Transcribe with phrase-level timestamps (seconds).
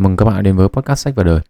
[0.00, 1.40] Chào mừng các bạn đến với podcast sách và đời.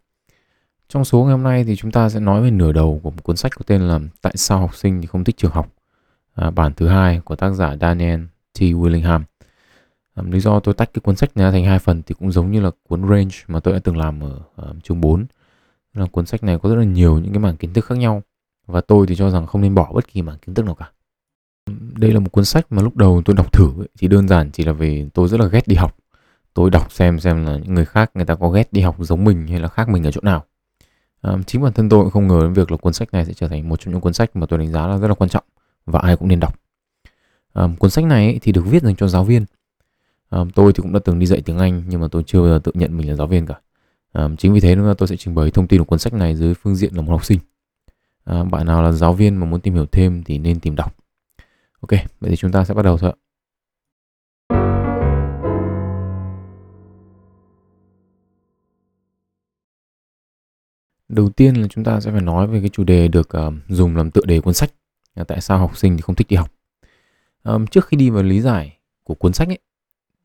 [0.89, 3.23] Trong số ngày hôm nay thì chúng ta sẽ nói về nửa đầu của một
[3.23, 5.73] cuốn sách có tên là Tại sao học sinh thì không thích trường học.
[6.35, 8.21] À, bản thứ hai của tác giả Daniel
[8.59, 8.61] T.
[8.61, 9.23] Willingham.
[10.15, 12.51] À, lý do tôi tách cái cuốn sách này thành hai phần thì cũng giống
[12.51, 15.27] như là cuốn Range mà tôi đã từng làm ở, ở chương 4.
[15.95, 18.23] Là cuốn sách này có rất là nhiều những cái mảng kiến thức khác nhau
[18.67, 20.91] và tôi thì cho rằng không nên bỏ bất kỳ mảng kiến thức nào cả.
[21.97, 24.51] Đây là một cuốn sách mà lúc đầu tôi đọc thử ấy, thì đơn giản
[24.51, 25.97] chỉ là về tôi rất là ghét đi học
[26.55, 29.25] tôi đọc xem xem là những người khác người ta có ghét đi học giống
[29.25, 30.45] mình hay là khác mình ở chỗ nào.
[31.21, 33.33] À, chính bản thân tôi cũng không ngờ đến việc là cuốn sách này sẽ
[33.33, 35.31] trở thành một trong những cuốn sách mà tôi đánh giá là rất là quan
[35.31, 35.45] trọng
[35.87, 36.61] và ai cũng nên đọc.
[37.53, 39.45] À, cuốn sách này thì được viết dành cho giáo viên.
[40.31, 42.49] À, tôi thì cũng đã từng đi dạy tiếng anh nhưng mà tôi chưa bao
[42.49, 43.55] giờ tự nhận mình là giáo viên cả.
[44.13, 46.13] À, chính vì thế nên là tôi sẽ trình bày thông tin của cuốn sách
[46.13, 47.39] này dưới phương diện là một học sinh.
[48.25, 50.97] À, bạn nào là giáo viên mà muốn tìm hiểu thêm thì nên tìm đọc.
[51.81, 53.20] Ok vậy thì chúng ta sẽ bắt đầu thôi ạ.
[61.11, 63.97] Đầu tiên là chúng ta sẽ phải nói về cái chủ đề được uh, dùng
[63.97, 64.73] làm tựa đề cuốn sách
[65.15, 66.51] là tại sao học sinh thì không thích đi học.
[67.45, 69.59] Um, trước khi đi vào lý giải của cuốn sách ấy,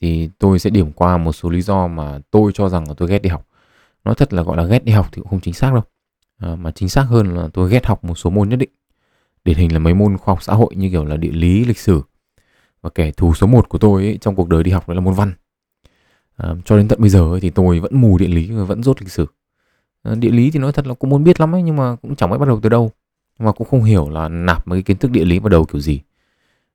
[0.02, 3.10] thì tôi sẽ điểm qua một số lý do mà tôi cho rằng là tôi
[3.10, 3.48] ghét đi học.
[4.04, 5.84] Nói thật là gọi là ghét đi học thì cũng không chính xác đâu.
[6.38, 8.72] À, mà chính xác hơn là tôi ghét học một số môn nhất định.
[9.46, 11.80] Điển hình là mấy môn khoa học xã hội như kiểu là địa lý, lịch
[11.80, 12.02] sử.
[12.82, 15.02] Và kẻ thù số 1 của tôi ấy, trong cuộc đời đi học đó là
[15.02, 15.34] môn văn.
[16.38, 18.84] À, cho đến tận bây giờ ấy, thì tôi vẫn mù địa lý và vẫn
[18.84, 19.28] rốt lịch sử
[20.06, 22.16] Ờ, địa lý thì nói thật là cũng muốn biết lắm ấy nhưng mà cũng
[22.16, 22.92] chẳng biết bắt đầu từ đâu.
[23.40, 25.82] Mà cũng không hiểu là nạp mấy cái kiến thức địa lý vào đầu kiểu
[25.82, 26.02] gì.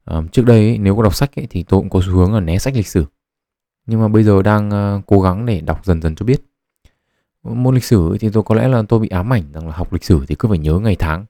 [0.04, 2.34] À, trước đây ấy, nếu có đọc sách ấy, thì tôi cũng có xu hướng
[2.34, 3.04] là né sách lịch sử.
[3.86, 6.42] Nhưng mà bây giờ đang uh, cố gắng để đọc dần dần cho biết.
[7.42, 9.92] Môn lịch sử thì tôi có lẽ là tôi bị ám ảnh rằng là học
[9.92, 11.24] lịch sử thì cứ phải nhớ ngày tháng.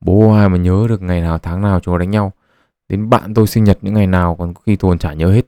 [0.00, 2.32] Bố ai mà nhớ được ngày nào tháng nào chúng nó đánh nhau.
[2.88, 5.46] Đến bạn tôi sinh nhật những ngày nào còn khi tôi còn chả nhớ hết.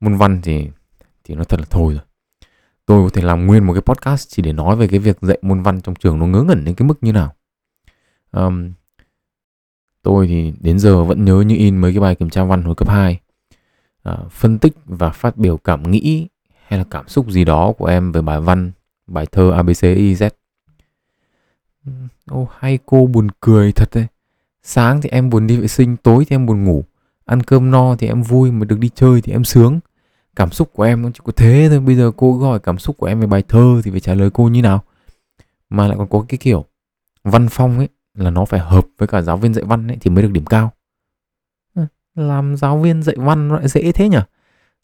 [0.00, 0.68] Môn văn thì
[1.24, 2.02] thì nó thật là thôi rồi
[2.88, 5.38] tôi có thể làm nguyên một cái podcast chỉ để nói về cái việc dạy
[5.42, 7.34] môn văn trong trường nó ngớ ngẩn đến cái mức như nào.
[8.32, 8.72] Um,
[10.02, 12.74] tôi thì đến giờ vẫn nhớ như in mấy cái bài kiểm tra văn hồi
[12.74, 13.20] cấp 2 uh,
[14.02, 16.28] à, phân tích và phát biểu cảm nghĩ
[16.66, 18.72] hay là cảm xúc gì đó của em về bài văn
[19.06, 20.30] bài thơ ABCYZ
[22.30, 24.06] ô hay cô buồn cười thật đấy.
[24.62, 26.84] Sáng thì em buồn đi vệ sinh tối thì em buồn ngủ.
[27.24, 29.80] Ăn cơm no thì em vui mà được đi chơi thì em sướng
[30.38, 31.12] cảm xúc của em.
[31.12, 33.80] Chỉ có thế thôi, bây giờ cô gọi cảm xúc của em về bài thơ
[33.84, 34.84] thì phải trả lời cô như nào.
[35.70, 36.64] Mà lại còn có cái kiểu
[37.24, 40.10] văn phong ấy, là nó phải hợp với cả giáo viên dạy văn ấy thì
[40.10, 40.72] mới được điểm cao.
[42.14, 44.18] Làm giáo viên dạy văn lại dễ thế nhỉ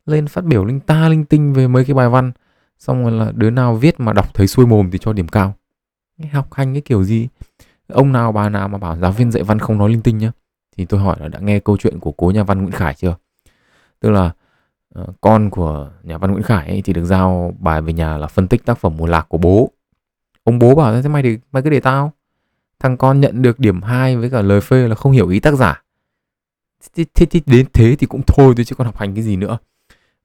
[0.07, 2.33] lên phát biểu linh ta linh tinh về mấy cái bài văn,
[2.79, 5.55] xong rồi là đứa nào viết mà đọc thấy xuôi mồm thì cho điểm cao.
[6.33, 7.29] Học hành cái kiểu gì?
[7.89, 10.33] Ông nào bà nào mà bảo giáo viên dạy văn không nói linh tinh nhá.
[10.77, 13.17] Thì tôi hỏi là đã nghe câu chuyện của cố nhà văn Nguyễn Khải chưa?
[14.01, 14.33] Tức là
[14.95, 18.27] Ờ, con của nhà văn Nguyễn Khải ấy thì được giao bài về nhà là
[18.27, 19.71] phân tích tác phẩm mùa lạc của bố.
[20.45, 22.13] Ông bố bảo thế mày thì mày cứ để tao.
[22.81, 25.55] Thằng con nhận được điểm 2 với cả lời phê là không hiểu ý tác
[25.55, 25.83] giả.
[26.95, 29.37] Thế, thế, thế đến thế thì cũng thôi thôi chứ còn học hành cái gì
[29.37, 29.59] nữa.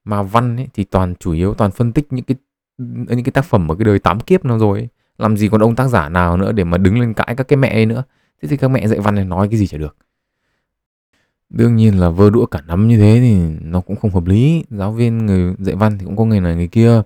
[0.04, 2.36] Mà văn ấy thì toàn chủ yếu toàn phân tích những cái
[2.78, 4.88] những cái tác phẩm ở cái đời tám kiếp nó rồi ấy.
[5.18, 7.56] làm gì còn ông tác giả nào nữa để mà đứng lên cãi các cái
[7.56, 8.02] mẹ ấy nữa.
[8.42, 9.96] Thế thì các mẹ dạy văn này nói cái gì chả được
[11.50, 14.64] đương nhiên là vơ đũa cả nắm như thế thì nó cũng không hợp lý.
[14.70, 17.02] Giáo viên người dạy văn thì cũng có người này người kia.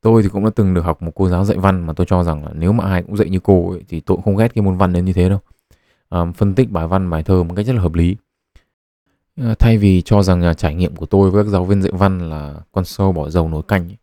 [0.00, 2.24] Tôi thì cũng đã từng được học một cô giáo dạy văn mà tôi cho
[2.24, 4.54] rằng là nếu mà ai cũng dạy như cô ấy, thì tôi cũng không ghét
[4.54, 5.38] cái môn văn đến như thế đâu.
[6.08, 8.16] À, phân tích bài văn bài thơ một cách rất là hợp lý.
[9.36, 11.92] À, thay vì cho rằng là trải nghiệm của tôi với các giáo viên dạy
[11.94, 13.96] văn là con sâu bỏ dầu nồi canh ấy,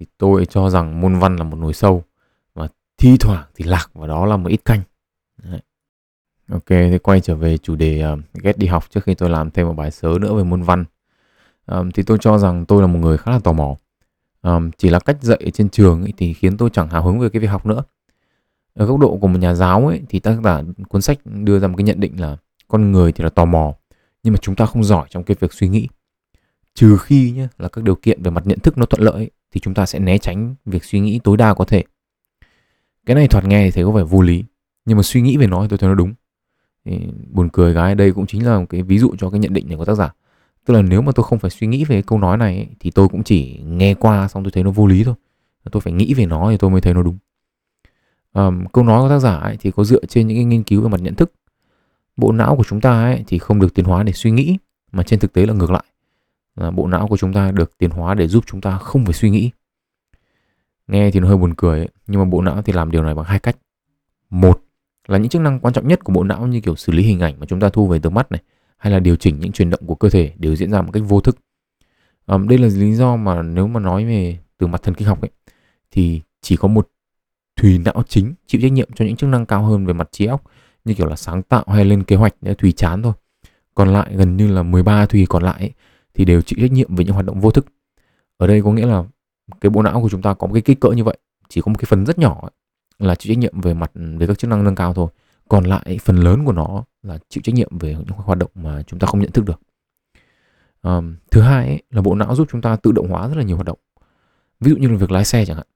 [0.00, 2.04] thì tôi cho rằng môn văn là một nồi sâu
[2.54, 2.68] và
[2.98, 4.80] thi thoảng thì lạc vào đó là một ít canh.
[5.42, 5.60] Đấy.
[6.52, 9.50] Ok, thì quay trở về chủ đề uh, ghét đi học trước khi tôi làm
[9.50, 10.84] thêm một bài sớ nữa về môn văn.
[11.66, 13.76] Um, thì tôi cho rằng tôi là một người khá là tò mò.
[14.42, 17.28] Um, chỉ là cách dạy trên trường ấy, thì khiến tôi chẳng hào hứng về
[17.28, 17.82] cái việc học nữa.
[18.74, 21.68] Ở góc độ của một nhà giáo ấy, thì tác giả cuốn sách đưa ra
[21.68, 22.36] một cái nhận định là
[22.68, 23.74] con người thì là tò mò,
[24.22, 25.88] nhưng mà chúng ta không giỏi trong cái việc suy nghĩ.
[26.74, 29.30] Trừ khi nhé, là các điều kiện về mặt nhận thức nó thuận lợi ấy,
[29.50, 31.84] thì chúng ta sẽ né tránh việc suy nghĩ tối đa có thể.
[33.06, 34.44] Cái này thoạt nghe thì thấy có vẻ vô lý,
[34.84, 36.14] nhưng mà suy nghĩ về nó thì tôi thấy nó đúng
[36.88, 36.98] thì
[37.30, 39.68] buồn cười gái đây cũng chính là một cái ví dụ cho cái nhận định
[39.68, 40.12] này của tác giả.
[40.64, 42.68] Tức là nếu mà tôi không phải suy nghĩ về cái câu nói này ấy,
[42.80, 45.14] thì tôi cũng chỉ nghe qua xong tôi thấy nó vô lý thôi.
[45.72, 47.18] Tôi phải nghĩ về nó thì tôi mới thấy nó đúng.
[48.32, 50.82] Um, câu nói của tác giả ấy, thì có dựa trên những cái nghiên cứu
[50.82, 51.32] về mặt nhận thức.
[52.16, 54.58] Bộ não của chúng ta ấy, thì không được tiến hóa để suy nghĩ
[54.92, 55.84] mà trên thực tế là ngược lại.
[56.56, 59.14] Là bộ não của chúng ta được tiến hóa để giúp chúng ta không phải
[59.14, 59.50] suy nghĩ.
[60.86, 63.14] Nghe thì nó hơi buồn cười ấy, nhưng mà bộ não thì làm điều này
[63.14, 63.56] bằng hai cách.
[64.30, 64.60] Một
[65.08, 67.20] là những chức năng quan trọng nhất của bộ não như kiểu xử lý hình
[67.20, 68.42] ảnh mà chúng ta thu về từ mắt này
[68.76, 71.02] hay là điều chỉnh những chuyển động của cơ thể đều diễn ra một cách
[71.06, 71.38] vô thức.
[72.26, 75.20] À, đây là lý do mà nếu mà nói về từ mặt thần kinh học
[75.20, 75.30] ấy
[75.90, 76.88] thì chỉ có một
[77.56, 80.26] thùy não chính chịu trách nhiệm cho những chức năng cao hơn về mặt trí
[80.26, 80.42] óc
[80.84, 83.12] như kiểu là sáng tạo hay lên kế hoạch để thùy chán thôi.
[83.74, 85.72] Còn lại gần như là 13 thùy còn lại ấy,
[86.14, 87.66] thì đều chịu trách nhiệm về những hoạt động vô thức.
[88.36, 89.04] Ở đây có nghĩa là
[89.60, 91.18] cái bộ não của chúng ta có một cái kích cỡ như vậy
[91.48, 92.50] chỉ có một cái phần rất nhỏ ấy,
[92.98, 95.08] là chịu trách nhiệm về mặt về các chức năng nâng cao thôi.
[95.48, 98.82] Còn lại phần lớn của nó là chịu trách nhiệm về những hoạt động mà
[98.82, 99.60] chúng ta không nhận thức được.
[100.82, 103.42] Um, thứ hai ấy, là bộ não giúp chúng ta tự động hóa rất là
[103.42, 103.78] nhiều hoạt động.
[104.60, 105.66] Ví dụ như là việc lái xe chẳng hạn.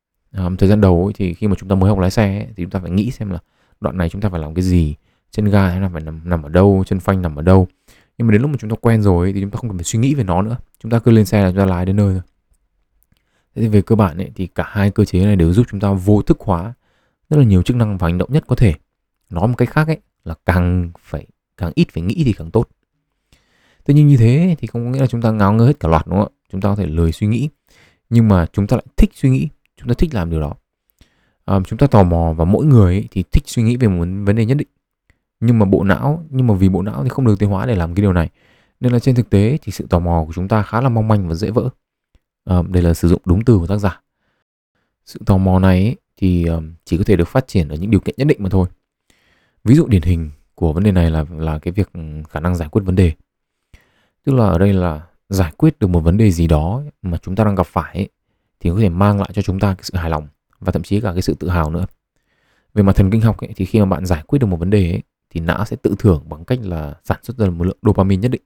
[0.47, 2.47] Um, thời gian đầu ấy, thì khi mà chúng ta mới học lái xe ấy,
[2.57, 3.39] thì chúng ta phải nghĩ xem là
[3.81, 4.95] đoạn này chúng ta phải làm cái gì
[5.31, 7.69] chân ga nó phải nằm nằm ở đâu chân phanh nằm ở đâu.
[8.19, 9.79] Nhưng mà đến lúc mà chúng ta quen rồi ấy, thì chúng ta không cần
[9.79, 10.57] phải suy nghĩ về nó nữa.
[10.79, 12.23] Chúng ta cứ lên xe là chúng ta lái đến nơi thôi.
[13.55, 15.81] Thế thì về cơ bản ấy, thì cả hai cơ chế này đều giúp chúng
[15.81, 16.75] ta vô thức hóa
[17.33, 18.75] rất là nhiều chức năng và hành động nhất có thể.
[19.31, 21.27] Nói một cách khác ấy là càng phải
[21.57, 22.69] càng ít phải nghĩ thì càng tốt.
[23.85, 25.89] Tuy nhiên như thế thì không có nghĩa là chúng ta ngáo ngơ hết cả
[25.89, 26.39] loạt đúng không ạ?
[26.53, 27.49] Chúng ta có thể lười suy nghĩ
[28.11, 30.55] nhưng mà chúng ta lại thích suy nghĩ chúng ta thích làm điều đó.
[31.45, 34.07] À, chúng ta tò mò và mỗi người ấy thì thích suy nghĩ về một
[34.27, 34.69] vấn đề nhất định.
[35.41, 37.75] Nhưng mà bộ não nhưng mà vì bộ não thì không được tiến hóa để
[37.75, 38.29] làm cái điều này.
[38.81, 41.09] Nên là trên thực tế thì sự tò mò của chúng ta khá là mong
[41.09, 41.69] manh và dễ vỡ.
[42.45, 44.01] À, đây là sử dụng đúng từ của tác giả
[45.07, 46.47] sự tò mò này ấy, thì
[46.85, 48.69] chỉ có thể được phát triển ở những điều kiện nhất định mà thôi.
[49.65, 51.91] Ví dụ điển hình của vấn đề này là là cái việc
[52.31, 53.13] khả năng giải quyết vấn đề.
[54.25, 57.37] Tức là ở đây là giải quyết được một vấn đề gì đó mà chúng
[57.37, 58.09] ta đang gặp phải ấy,
[58.61, 60.29] thì có thể mang lại cho chúng ta cái sự hài lòng
[60.61, 61.87] và thậm chí cả cái sự tự hào nữa.
[62.75, 64.71] Về mặt thần kinh học ấy, thì khi mà bạn giải quyết được một vấn
[64.71, 67.79] đề ấy, thì não sẽ tự thưởng bằng cách là sản xuất ra một lượng
[67.83, 68.43] dopamine nhất định.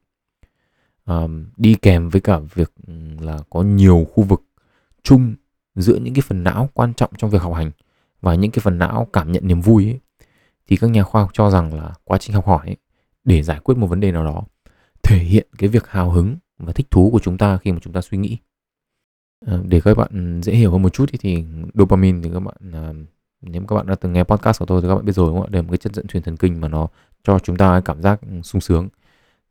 [1.05, 1.23] À,
[1.57, 2.73] đi kèm với cả việc
[3.21, 4.43] là có nhiều khu vực
[5.03, 5.35] chung
[5.77, 7.71] giữa những cái phần não quan trọng trong việc học hành
[8.21, 10.01] và những cái phần não cảm nhận niềm vui ấy,
[10.69, 12.77] thì các nhà khoa học cho rằng là quá trình học hỏi ấy,
[13.25, 14.45] để giải quyết một vấn đề nào đó
[15.03, 17.93] thể hiện cái việc hào hứng và thích thú của chúng ta khi mà chúng
[17.93, 18.39] ta suy nghĩ.
[19.47, 21.45] À, để các bạn dễ hiểu hơn một chút thì
[21.75, 22.93] dopamine thì các bạn à,
[23.41, 25.37] nếu các bạn đã từng nghe podcast của tôi thì các bạn biết rồi đúng
[25.37, 25.51] không ạ?
[25.51, 26.89] Đây là một cái chất dẫn truyền thần kinh mà nó
[27.25, 28.89] cho chúng ta cảm giác sung sướng.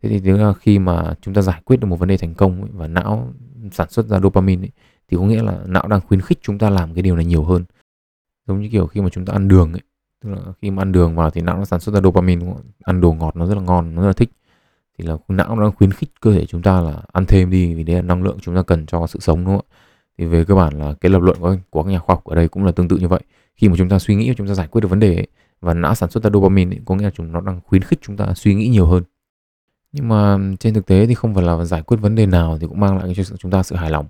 [0.01, 2.33] Thế thì nếu là khi mà chúng ta giải quyết được một vấn đề thành
[2.33, 3.33] công ấy, và não
[3.71, 4.71] sản xuất ra dopamine ấy,
[5.07, 7.44] thì có nghĩa là não đang khuyến khích chúng ta làm cái điều này nhiều
[7.44, 7.63] hơn.
[8.48, 9.81] Giống như kiểu khi mà chúng ta ăn đường ấy
[10.24, 12.46] tức là khi mà ăn đường vào thì não nó sản xuất ra dopamine
[12.84, 14.31] ăn đồ ngọt nó rất là ngon nó rất là thích.
[14.98, 17.74] Thì là não nó đang khuyến khích cơ thể chúng ta là ăn thêm đi
[17.74, 19.75] vì đấy là năng lượng chúng ta cần cho sự sống đúng không ạ?
[20.18, 22.36] Thì về cơ bản là cái lập luận của, của các nhà khoa học ở
[22.36, 23.22] đây cũng là tương tự như vậy.
[23.56, 25.28] Khi mà chúng ta suy nghĩ chúng ta giải quyết được vấn đề ấy,
[25.62, 28.00] và não sản xuất ra dopamine ấy, có nghĩa là chúng nó đang khuyến khích
[28.02, 29.04] chúng ta suy nghĩ nhiều hơn.
[29.92, 32.68] Nhưng mà trên thực tế thì không phải là giải quyết vấn đề nào thì
[32.68, 34.06] cũng mang lại cho chúng ta sự hài lòng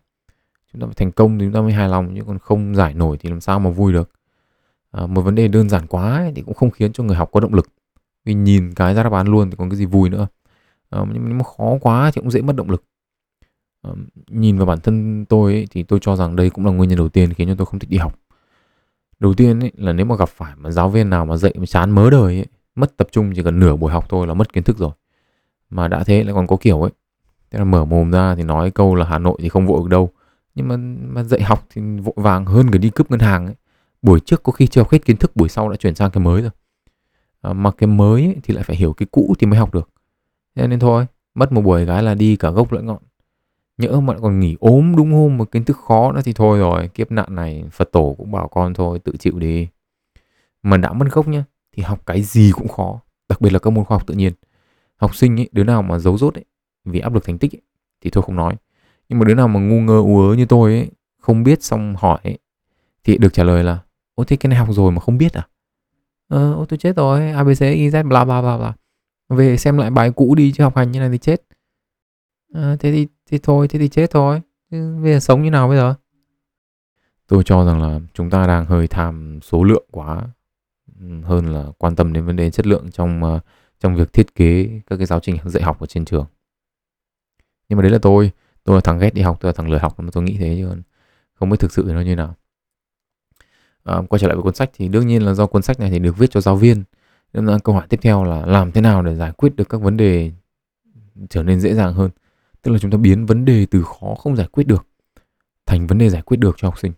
[0.76, 2.94] chúng ta phải thành công thì chúng ta mới hài lòng chứ còn không giải
[2.94, 4.10] nổi thì làm sao mà vui được.
[4.92, 7.30] À, một vấn đề đơn giản quá ấy, thì cũng không khiến cho người học
[7.32, 7.68] có động lực.
[8.26, 10.28] Vì nhìn cái ra đáp án luôn thì còn cái gì vui nữa.
[10.90, 12.84] À, nhưng mà khó quá thì cũng dễ mất động lực.
[13.82, 13.92] À,
[14.28, 16.98] nhìn vào bản thân tôi ấy, thì tôi cho rằng đây cũng là nguyên nhân
[16.98, 18.20] đầu tiên khiến cho tôi không thích đi học.
[19.20, 21.66] Đầu tiên ấy, là nếu mà gặp phải mà giáo viên nào mà dạy mà
[21.66, 22.46] chán mớ đời ấy,
[22.76, 24.92] mất tập trung chỉ cần nửa buổi học thôi là mất kiến thức rồi.
[25.70, 26.92] Mà đã thế lại còn có kiểu ấy
[27.52, 29.90] thế là mở mồm ra thì nói câu là hà nội thì không vội được
[29.90, 30.10] đâu
[30.56, 30.78] nhưng mà
[31.14, 33.56] mà dạy học thì vội vàng hơn cả đi cướp ngân hàng ấy.
[34.02, 36.24] Buổi trước có khi chưa học hết kiến thức buổi sau đã chuyển sang cái
[36.24, 36.52] mới rồi.
[37.42, 39.90] À, mà cái mới ấy, thì lại phải hiểu cái cũ thì mới học được.
[40.56, 41.06] Thế nên thôi
[41.36, 43.02] mất một buổi gái là đi cả gốc lẫn ngọn.
[43.78, 46.88] Nhỡ mà còn nghỉ ốm đúng hôm một kiến thức khó nữa thì thôi rồi
[46.88, 49.68] kiếp nạn này phật tổ cũng bảo con thôi tự chịu đi.
[50.64, 53.00] Mà đã mất gốc nhá thì học cái gì cũng khó
[53.30, 54.34] đặc biệt là các môn khoa học tự nhiên.
[54.96, 56.46] Học sinh ấy đứa nào mà giấu rốt ấy
[56.86, 57.62] vì áp lực thành tích ấy,
[58.02, 58.56] thì thôi không nói
[59.10, 61.96] nhưng mà đứa nào mà ngu ngơ ú ớ như tôi ấy không biết xong
[61.98, 62.38] hỏi ấy,
[63.04, 63.80] thì được trả lời là
[64.16, 65.48] ô thế cái này học rồi mà không biết à?
[66.28, 68.74] Ờ ô tôi chết rồi abc iz bla bla bla bla.
[69.30, 71.42] Về xem lại bài cũ đi chứ học hành như này thì chết.
[72.54, 75.68] À, thế thì thì thôi thế thì chết thôi chứ bây giờ sống như nào
[75.68, 75.96] bây giờ?
[77.28, 80.22] Tôi cho rằng là chúng ta đang hơi tham số lượng quá
[81.24, 83.40] hơn là quan tâm đến vấn đề chất lượng trong ờ,
[83.80, 86.26] trong việc thiết kế các cái giáo trình dạy học ở trên trường.
[87.70, 88.32] Nhưng mà đấy là tôi
[88.66, 90.56] tôi là thằng ghét đi học tôi là thằng lười học mà tôi nghĩ thế
[90.58, 90.82] chứ
[91.34, 92.36] không biết thực sự nó như nào.
[93.84, 95.90] À, quay trở lại với cuốn sách thì đương nhiên là do cuốn sách này
[95.90, 96.84] thì được viết cho giáo viên.
[97.34, 99.82] Nên là câu hỏi tiếp theo là làm thế nào để giải quyết được các
[99.82, 100.32] vấn đề
[101.30, 102.10] trở nên dễ dàng hơn?
[102.62, 104.88] Tức là chúng ta biến vấn đề từ khó không giải quyết được
[105.66, 106.92] thành vấn đề giải quyết được cho học sinh.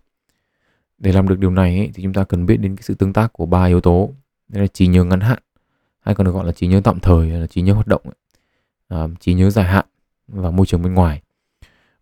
[0.97, 3.13] Để làm được điều này ấy, thì chúng ta cần biết đến cái sự tương
[3.13, 4.13] tác của ba yếu tố.
[4.47, 5.39] Đây là trí nhớ ngắn hạn
[5.99, 8.01] hay còn được gọi là trí nhớ tạm thời là trí nhớ hoạt động
[8.87, 9.85] à, trí nhớ dài hạn
[10.27, 11.21] và môi trường bên ngoài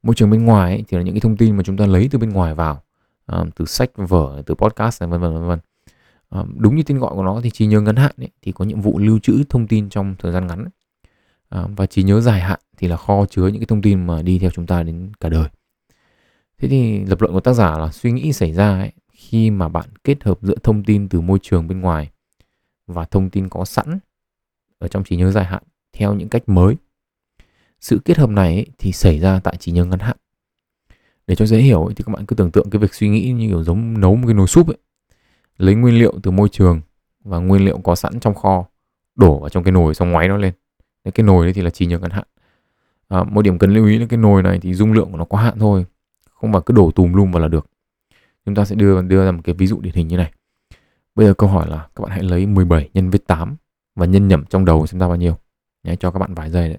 [0.06, 2.08] môi trường bên ngoài ấy, thì là những cái thông tin mà chúng ta lấy
[2.12, 2.82] từ bên ngoài vào
[3.26, 5.60] um, từ sách vở từ podcast này vân vân vân vân.
[6.30, 8.66] Um, đúng như tên gọi của nó thì trí nhớ ngắn hạn ấy, thì có
[8.66, 10.66] nhiệm vụ lưu trữ thông tin trong thời gian ngắn
[11.50, 14.22] um, và trí nhớ dài hạn thì là kho chứa những cái thông tin mà
[14.22, 15.50] đi theo chúng ta đến cả đời.
[16.58, 19.70] Thế thì lập luận của tác giả là suy nghĩ xảy ra ấy, khi mà
[19.70, 22.10] bạn kết hợp giữa thông tin từ môi trường bên ngoài
[22.88, 24.00] và thông tin có sẵn
[24.80, 26.76] ở trong trí nhớ dài hạn theo những cách mới
[27.86, 30.18] sự kết hợp này ấy, thì xảy ra tại trí nhớ ngắn hạn.
[31.27, 33.32] Để cho dễ hiểu ấy, thì các bạn cứ tưởng tượng cái việc suy nghĩ
[33.32, 34.77] như kiểu giống nấu một cái nồi súp ấy.
[35.58, 36.82] Lấy nguyên liệu từ môi trường
[37.24, 38.65] và nguyên liệu có sẵn trong kho
[39.15, 40.54] đổ vào trong cái nồi xong ngoáy nó lên.
[41.04, 42.27] Cái nồi đấy thì là trí nhớ ngắn hạn.
[43.08, 45.25] À, một điểm cần lưu ý là cái nồi này thì dung lượng của nó
[45.25, 45.86] có hạn thôi
[46.30, 47.68] không phải cứ đổ tùm lum vào là được.
[48.46, 50.32] Chúng ta sẽ đưa đưa ra một cái ví dụ điển hình như này.
[51.15, 53.56] Bây giờ câu hỏi là các bạn hãy lấy 17 nhân với 8
[53.96, 55.38] và nhân nhẩm trong đầu xem ra bao nhiêu.
[55.84, 56.77] Nhé, cho các bạn vài giây đấy.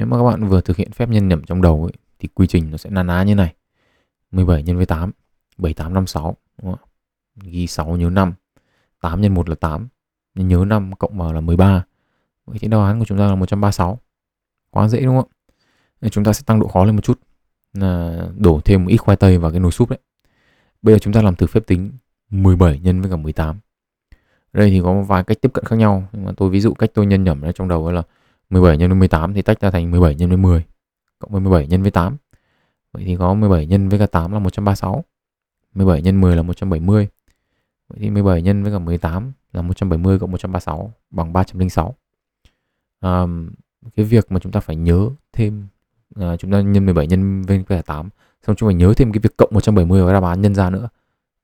[0.00, 2.46] Nếu mà các bạn vừa thực hiện phép nhân nhẩm trong đầu ấy, thì quy
[2.46, 3.54] trình nó sẽ na ná như này.
[4.30, 5.10] 17 nhân với 8,
[5.58, 6.88] 7856, đúng không?
[7.42, 8.32] Ghi 6 nhớ 5.
[9.00, 9.88] 8 nhân 1 là 8,
[10.34, 11.84] nhưng nhớ 5 cộng vào là 13.
[12.46, 14.00] Vậy thì đáp án của chúng ta là 136.
[14.70, 15.36] Quá dễ đúng không ạ?
[16.00, 17.20] Nên chúng ta sẽ tăng độ khó lên một chút.
[17.72, 19.98] Là đổ thêm một ít khoai tây vào cái nồi súp đấy.
[20.82, 21.90] Bây giờ chúng ta làm thử phép tính
[22.30, 23.58] 17 nhân với cả 18.
[24.52, 26.74] đây thì có một vài cách tiếp cận khác nhau, nhưng mà tôi ví dụ
[26.74, 28.02] cách tôi nhân nhẩm ra trong đầu là
[28.50, 30.64] 17 nhân với 18 thì tách ra thành 17 nhân với 10
[31.18, 32.16] cộng với 17 nhân với 8.
[32.92, 35.04] Vậy thì có 17 nhân với cả 8 là 136.
[35.74, 37.08] 17 nhân 10 là 170.
[37.88, 41.94] Vậy thì 17 nhân với cả 18 là 170 cộng 136 bằng 306.
[43.00, 43.26] À,
[43.96, 45.66] cái việc mà chúng ta phải nhớ thêm
[46.16, 48.08] à, chúng ta nhân 17 nhân với cả 8
[48.46, 50.88] xong chúng phải nhớ thêm cái việc cộng 170 vào đáp án nhân ra nữa.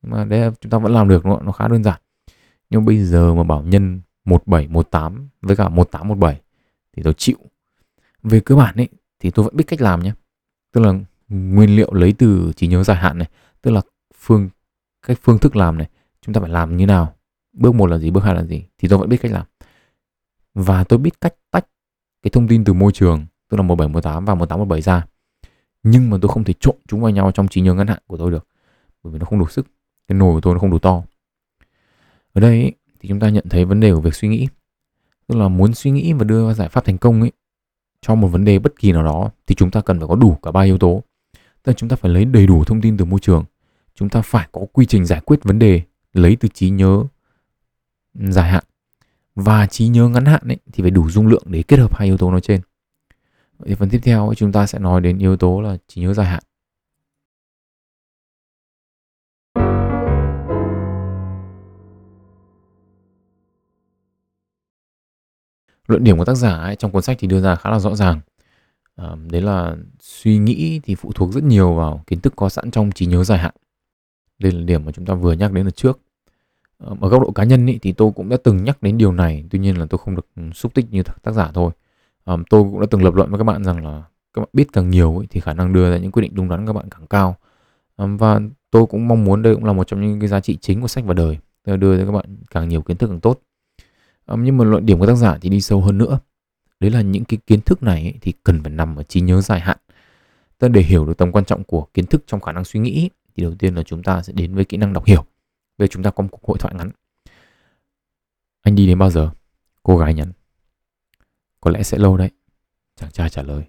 [0.02, 1.46] Nhưng mà đấy chúng ta vẫn làm được đúng không?
[1.46, 2.00] Nó khá đơn giản.
[2.70, 6.40] Nhưng bây giờ mà bảo nhân 1718 với cả 1817
[6.96, 7.38] thì tôi chịu.
[8.22, 8.88] Về cơ bản ấy,
[9.20, 10.12] thì tôi vẫn biết cách làm nhé.
[10.72, 10.94] Tức là
[11.28, 13.28] nguyên liệu lấy từ trí nhớ dài hạn này,
[13.62, 13.80] tức là
[14.14, 14.48] phương,
[15.06, 15.88] cách phương thức làm này,
[16.20, 17.14] chúng ta phải làm như nào,
[17.52, 19.46] bước một là gì, bước hai là gì, thì tôi vẫn biết cách làm.
[20.54, 21.66] Và tôi biết cách tách
[22.22, 25.06] cái thông tin từ môi trường, tức là 1718 và 1817 ra.
[25.82, 28.16] Nhưng mà tôi không thể trộn chúng vào nhau trong trí nhớ ngắn hạn của
[28.16, 28.46] tôi được,
[29.02, 29.66] bởi vì nó không đủ sức,
[30.08, 31.02] cái nồi của tôi nó không đủ to.
[32.32, 34.48] Ở đây thì chúng ta nhận thấy vấn đề của việc suy nghĩ
[35.28, 37.32] tức là muốn suy nghĩ và đưa ra giải pháp thành công ấy
[38.00, 40.38] cho một vấn đề bất kỳ nào đó thì chúng ta cần phải có đủ
[40.42, 41.02] cả ba yếu tố.
[41.34, 43.44] Tức là chúng ta phải lấy đầy đủ thông tin từ môi trường.
[43.94, 47.04] Chúng ta phải có quy trình giải quyết vấn đề lấy từ trí nhớ
[48.18, 48.64] ừ, dài hạn.
[49.34, 52.08] Và trí nhớ ngắn hạn ấy, thì phải đủ dung lượng để kết hợp hai
[52.08, 52.60] yếu tố nói trên.
[53.58, 56.00] Vậy thì phần tiếp theo ấy, chúng ta sẽ nói đến yếu tố là trí
[56.00, 56.42] nhớ dài hạn.
[65.90, 67.94] Luận điểm của tác giả ấy, trong cuốn sách thì đưa ra khá là rõ
[67.94, 68.20] ràng.
[68.96, 72.70] À, đấy là suy nghĩ thì phụ thuộc rất nhiều vào kiến thức có sẵn
[72.70, 73.54] trong trí nhớ dài hạn.
[74.38, 76.00] Đây là điểm mà chúng ta vừa nhắc đến ở trước.
[76.78, 79.12] À, ở góc độ cá nhân ý, thì tôi cũng đã từng nhắc đến điều
[79.12, 81.70] này tuy nhiên là tôi không được xúc tích như tác giả thôi.
[82.24, 84.02] À, tôi cũng đã từng lập luận với các bạn rằng là
[84.34, 86.48] các bạn biết càng nhiều ý, thì khả năng đưa ra những quyết định đúng
[86.48, 87.36] đắn các bạn càng cao.
[87.96, 88.40] À, và
[88.70, 90.88] tôi cũng mong muốn đây cũng là một trong những cái giá trị chính của
[90.88, 93.40] sách và đời đưa cho các bạn càng nhiều kiến thức càng tốt
[94.28, 96.18] nhưng mà luận điểm của tác giả thì đi sâu hơn nữa.
[96.80, 99.40] Đấy là những cái kiến thức này ấy, thì cần phải nằm ở trí nhớ
[99.40, 99.78] dài hạn.
[100.58, 103.10] Ta để hiểu được tầm quan trọng của kiến thức trong khả năng suy nghĩ
[103.36, 105.24] thì đầu tiên là chúng ta sẽ đến với kỹ năng đọc hiểu.
[105.78, 106.90] Về chúng ta có một cuộc hội thoại ngắn.
[108.62, 109.30] Anh đi đến bao giờ?
[109.82, 110.32] Cô gái nhắn.
[111.60, 112.30] Có lẽ sẽ lâu đấy.
[112.96, 113.64] Chàng trai trả lời.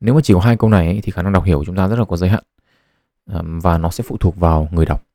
[0.00, 1.76] Nếu mà chỉ có hai câu này ấy, thì khả năng đọc hiểu của chúng
[1.76, 2.44] ta rất là có giới hạn.
[3.62, 5.06] Và nó sẽ phụ thuộc vào người đọc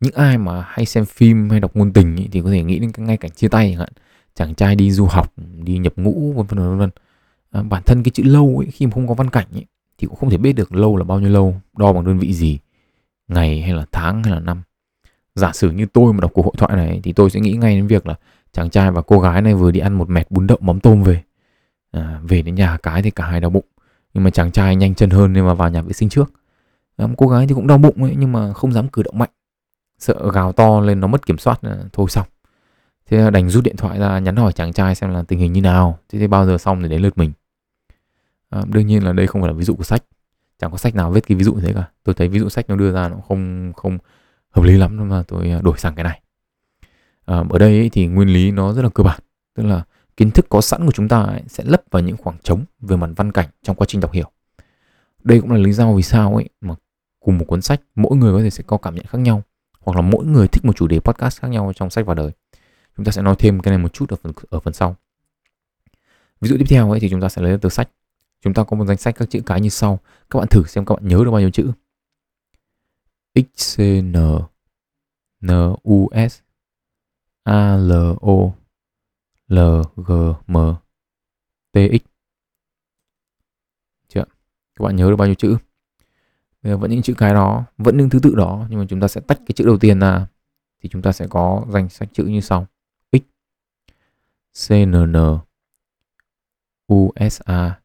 [0.00, 2.78] những ai mà hay xem phim hay đọc ngôn tình ý, thì có thể nghĩ
[2.78, 3.92] đến ngay cảnh chia tay chẳng hạn.
[4.34, 6.90] Chàng trai đi du học đi nhập ngũ vân vân vân vân.
[7.50, 9.66] À, bản thân cái chữ lâu ấy, khi mà không có văn cảnh ấy,
[9.98, 12.32] thì cũng không thể biết được lâu là bao nhiêu lâu đo bằng đơn vị
[12.34, 12.58] gì
[13.28, 14.62] ngày hay là tháng hay là năm.
[15.34, 17.76] Giả sử như tôi mà đọc cuộc hội thoại này thì tôi sẽ nghĩ ngay
[17.76, 18.14] đến việc là
[18.52, 21.02] chàng trai và cô gái này vừa đi ăn một mẹt bún đậu mắm tôm
[21.02, 21.22] về.
[21.90, 23.64] À, về đến nhà cái thì cả hai đau bụng.
[24.14, 26.32] Nhưng mà chàng trai nhanh chân hơn nên mà vào nhà vệ sinh trước.
[26.96, 29.30] À, cô gái thì cũng đau bụng ấy nhưng mà không dám cử động mạnh
[29.98, 32.26] sợ gào to lên nó mất kiểm soát à, thôi xong.
[33.06, 35.60] Thế đành rút điện thoại ra nhắn hỏi chàng trai xem là tình hình như
[35.60, 37.32] nào thế, thế bao giờ xong thì đến lượt mình.
[38.50, 40.02] À, đương nhiên là đây không phải là ví dụ của sách.
[40.58, 41.88] Chẳng có sách nào viết cái ví dụ như thế cả.
[42.04, 43.98] Tôi thấy ví dụ sách nó đưa ra nó không không
[44.50, 46.20] hợp lý lắm nên mà tôi à, đổi sang cái này.
[47.24, 49.20] À, ở đây ấy, thì nguyên lý nó rất là cơ bản
[49.54, 49.82] tức là
[50.16, 52.96] kiến thức có sẵn của chúng ta ấy, sẽ lấp vào những khoảng trống về
[52.96, 54.30] mặt văn cảnh trong quá trình đọc hiểu.
[55.24, 56.74] Đây cũng là lý do vì sao ấy mà
[57.20, 59.42] cùng một cuốn sách mỗi người có thể sẽ có cảm nhận khác nhau
[59.80, 62.30] hoặc là mỗi người thích một chủ đề podcast khác nhau trong sách và đời.
[62.96, 64.96] Chúng ta sẽ nói thêm cái này một chút ở phần ở phần sau.
[66.40, 67.90] Ví dụ tiếp theo ấy, thì chúng ta sẽ lấy từ sách.
[68.40, 69.98] Chúng ta có một danh sách các chữ cái như sau.
[70.30, 71.72] Các bạn thử xem các bạn nhớ được bao nhiêu chữ.
[73.34, 74.16] X c n
[75.40, 75.50] n
[75.82, 76.40] u s
[77.44, 78.52] a l o
[79.48, 79.58] L
[79.96, 80.12] G
[80.46, 80.56] M
[81.72, 82.02] T X.
[84.08, 84.24] Chưa?
[84.76, 85.56] Các bạn nhớ được bao nhiêu chữ?
[86.68, 89.08] Ờ, vẫn những chữ cái đó vẫn những thứ tự đó nhưng mà chúng ta
[89.08, 90.26] sẽ tách cái chữ đầu tiên ra
[90.82, 92.66] thì chúng ta sẽ có danh sách chữ như sau.
[93.12, 93.22] X
[94.68, 95.14] cnn
[96.92, 97.80] usa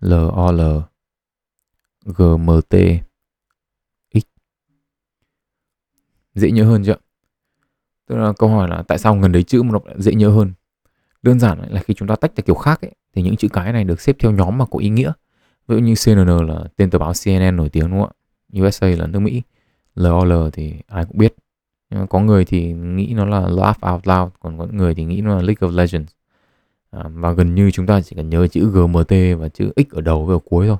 [0.00, 0.60] lol
[2.04, 2.74] gmt
[4.14, 4.24] x.
[6.34, 6.96] Dễ nhớ hơn chưa
[8.06, 10.52] tức là câu hỏi là tại sao gần đấy chữ mà nó dễ nhớ hơn?
[11.22, 13.72] Đơn giản là khi chúng ta tách theo kiểu khác ấy, thì những chữ cái
[13.72, 15.12] này được xếp theo nhóm mà có ý nghĩa
[15.68, 18.10] ví dụ như CNN là tên tờ báo CNN nổi tiếng đúng không
[18.52, 18.60] ạ?
[18.60, 19.42] USA là nước Mỹ.
[19.94, 21.34] LOL thì ai cũng biết.
[21.90, 25.04] Nhưng mà có người thì nghĩ nó là laugh out loud còn có người thì
[25.04, 26.12] nghĩ nó là League of Legends.
[26.90, 30.00] À, và gần như chúng ta chỉ cần nhớ chữ GMT và chữ X ở
[30.00, 30.76] đầu với ở cuối thôi.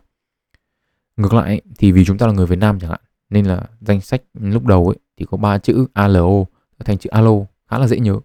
[1.17, 3.01] Ngược lại thì vì chúng ta là người Việt Nam chẳng hạn
[3.31, 6.45] nên là danh sách lúc đầu ấy thì có ba chữ ALO
[6.85, 7.33] thành chữ alo
[7.67, 8.21] khá là dễ nhớ.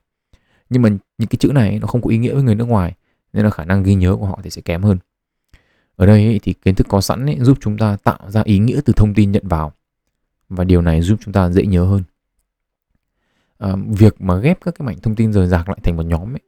[0.70, 2.94] Nhưng mà những cái chữ này nó không có ý nghĩa với người nước ngoài
[3.34, 4.98] nên là khả năng ghi nhớ của họ thì sẽ kém hơn
[6.02, 8.60] ở đây ấy, thì kiến thức có sẵn ấy, giúp chúng ta tạo ra ý
[8.60, 9.74] nghĩa từ thông tin nhận vào.
[10.50, 12.04] Và điều này giúp chúng ta dễ nhớ hơn.
[13.58, 16.34] À, việc mà ghép các cái mảnh thông tin rời rạc lại thành một nhóm
[16.34, 16.42] ấy,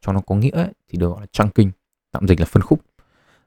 [0.00, 1.70] cho nó có nghĩa ấy, thì được gọi là chunking
[2.12, 2.80] tạm dịch là phân khúc.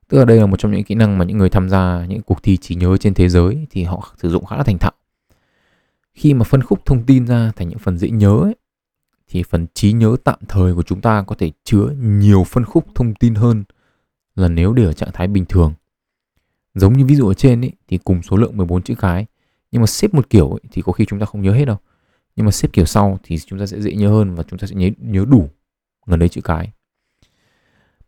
[0.08, 2.22] Tức là đây là một trong những kỹ năng mà những người tham gia những
[2.22, 4.94] cuộc thi trí nhớ trên thế giới thì họ sử dụng khá là thành thạo.
[6.14, 8.56] Khi mà phân khúc thông tin ra thành những phần dễ nhớ ấy,
[9.28, 12.86] thì phần trí nhớ tạm thời của chúng ta có thể chứa nhiều phân khúc
[12.96, 13.64] thông tin hơn
[14.36, 15.74] là nếu để ở trạng thái bình thường.
[16.76, 19.26] Giống như ví dụ ở trên ấy, thì cùng số lượng 14 chữ cái
[19.74, 21.78] nhưng mà xếp một kiểu ấy, thì có khi chúng ta không nhớ hết đâu.
[22.36, 24.68] Nhưng mà xếp kiểu sau thì chúng ta sẽ dễ nhớ hơn và chúng ta
[24.68, 25.50] sẽ nhớ nhớ đủ
[26.06, 26.72] gần đấy chữ cái.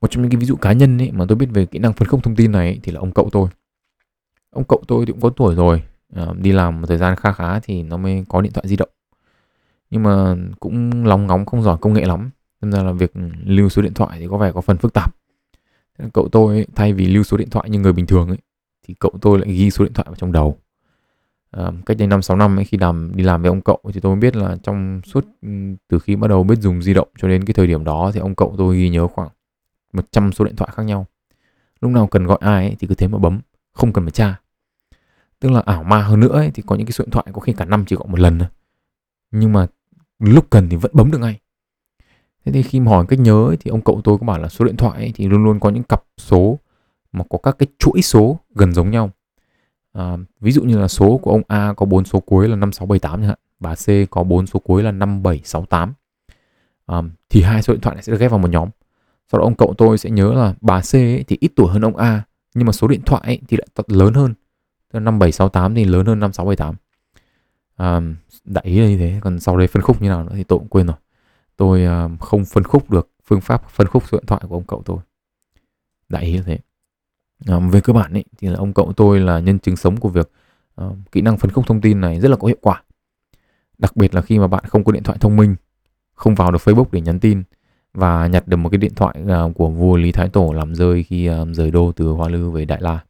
[0.02, 1.94] Một trong những cái ví dụ cá nhân ấy mà tôi biết về kỹ năng
[1.94, 3.50] phân khúc thông tin này ấy, thì là ông cậu tôi.
[4.50, 5.84] Ông cậu tôi thì cũng có tuổi rồi,
[6.16, 8.76] à, đi làm một thời gian khá khá thì nó mới có điện thoại di
[8.76, 8.90] động.
[9.90, 12.30] Nhưng mà cũng lóng ngóng không giỏi công nghệ lắm.
[12.62, 13.14] Nên ra là việc
[13.46, 15.16] lưu số điện thoại thì có vẻ có phần phức tạp
[16.14, 18.38] cậu tôi ấy, thay vì lưu số điện thoại như người bình thường ấy
[18.88, 20.58] thì cậu tôi lại ghi số điện thoại vào trong đầu.
[21.52, 24.00] À, cách đây năm sáu năm ấy khi làm đi làm với ông cậu thì
[24.00, 25.50] tôi mới biết là trong suốt ừ,
[25.88, 28.20] từ khi bắt đầu biết dùng di động cho đến cái thời điểm đó thì
[28.20, 29.30] ông cậu tôi ghi nhớ khoảng
[29.94, 31.06] 100 số điện thoại khác nhau.
[31.82, 33.40] Lúc nào cần gọi ai ấy, thì cứ thế mà bấm
[33.74, 34.40] không cần phải tra.
[35.40, 37.42] Tức là ảo ma hơn nữa ấy, thì có những cái số điện thoại có
[37.42, 38.48] khi cả năm chỉ gọi một lần thôi.
[39.32, 39.68] Nhưng mà
[40.20, 41.40] lúc cần thì vẫn bấm được ngay
[42.46, 44.50] thế thì khi mà hỏi cách nhớ ấy, thì ông cậu tôi có bảo là
[44.50, 46.60] số điện thoại ấy, thì luôn luôn có những cặp số
[47.12, 49.10] mà có các cái chuỗi số gần giống nhau.
[49.94, 53.20] À, ví dụ như là số của ông A có bốn số cuối là 5678
[53.20, 55.94] chẳng hạn và C có bốn số cuối là 5768
[56.86, 58.70] à, thì hai số điện thoại này sẽ được ghép vào một nhóm.
[59.32, 61.86] Sau đó ông cậu tôi sẽ nhớ là bà C ấy thì ít tuổi hơn
[61.86, 64.34] ông A nhưng mà số điện thoại ấy thì lại lớn hơn.
[64.94, 66.76] Tức là 5768 thì lớn hơn 5678
[67.76, 68.02] à,
[68.46, 70.60] đại ý là như thế còn sau đây phân khúc như nào nữa thì tôi
[70.60, 70.96] cũng quên rồi
[71.58, 74.64] tôi ờ, không phân khúc được phương pháp phân khúc số điện thoại của ông
[74.68, 74.98] cậu tôi
[76.10, 76.60] đại ý như thế
[77.46, 80.10] ờ, về cơ bản ấy, thì là ông cậu tôi là nhân chứng sống của
[80.10, 80.32] việc
[80.82, 82.84] uh, kỹ năng phân khúc thông tin này rất là có hiệu quả
[83.78, 85.56] đặc biệt là khi mà bạn không có điện thoại thông minh
[86.14, 87.44] không vào được Facebook để nhắn tin
[87.94, 91.04] và nhặt được một cái điện thoại uh, của vua Lý Thái Tổ làm rơi
[91.04, 93.04] khi uh, rời đô từ Hoa Lư về Đại La.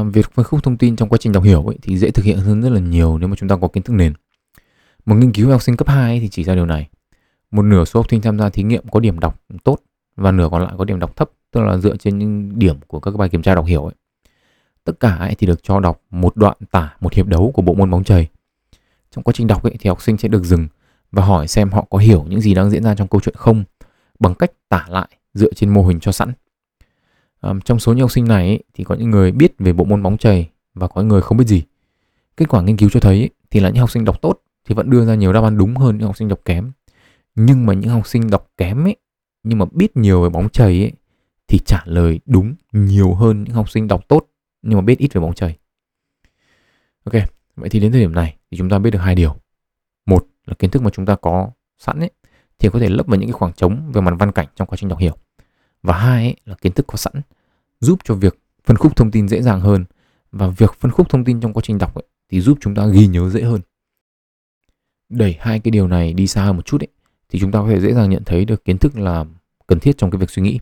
[0.00, 2.24] Uh, việc phân khúc thông tin trong quá trình đọc hiểu ấy, thì dễ thực
[2.24, 4.12] hiện hơn rất là nhiều nếu mà chúng ta có kiến thức nền.
[5.10, 6.88] Một nghiên cứu về học sinh cấp 2 thì chỉ ra điều này.
[7.50, 9.78] Một nửa số học sinh tham gia thí nghiệm có điểm đọc tốt
[10.16, 13.00] và nửa còn lại có điểm đọc thấp, tức là dựa trên những điểm của
[13.00, 13.94] các bài kiểm tra đọc hiểu ấy.
[14.84, 17.74] Tất cả ấy thì được cho đọc một đoạn tả một hiệp đấu của bộ
[17.74, 18.28] môn bóng chày.
[19.10, 20.68] Trong quá trình đọc ấy thì học sinh sẽ được dừng
[21.12, 23.64] và hỏi xem họ có hiểu những gì đang diễn ra trong câu chuyện không
[24.18, 26.32] bằng cách tả lại dựa trên mô hình cho sẵn.
[27.40, 29.84] À, trong số những học sinh này ấy, thì có những người biết về bộ
[29.84, 31.62] môn bóng chày và có những người không biết gì.
[32.36, 34.74] Kết quả nghiên cứu cho thấy ấy, thì là những học sinh đọc tốt thì
[34.74, 36.72] vẫn đưa ra nhiều đáp án đúng hơn những học sinh đọc kém.
[37.34, 38.96] Nhưng mà những học sinh đọc kém ấy
[39.42, 40.92] nhưng mà biết nhiều về bóng chày ấy
[41.48, 44.26] thì trả lời đúng nhiều hơn những học sinh đọc tốt
[44.62, 45.58] nhưng mà biết ít về bóng chày.
[47.04, 47.14] Ok
[47.56, 49.36] vậy thì đến thời điểm này thì chúng ta biết được hai điều.
[50.06, 52.10] Một là kiến thức mà chúng ta có sẵn ấy
[52.58, 54.76] thì có thể lấp vào những cái khoảng trống về mặt văn cảnh trong quá
[54.76, 55.16] trình đọc hiểu.
[55.82, 57.12] Và hai ấy, là kiến thức có sẵn
[57.80, 59.84] giúp cho việc phân khúc thông tin dễ dàng hơn.
[60.32, 62.86] Và việc phân khúc thông tin trong quá trình đọc ấy, thì giúp chúng ta
[62.86, 63.60] ghi nhớ dễ hơn
[65.10, 66.88] đẩy hai cái điều này đi xa hơn một chút ấy,
[67.28, 69.24] thì chúng ta có thể dễ dàng nhận thấy được kiến thức là
[69.66, 70.58] cần thiết trong cái việc suy nghĩ.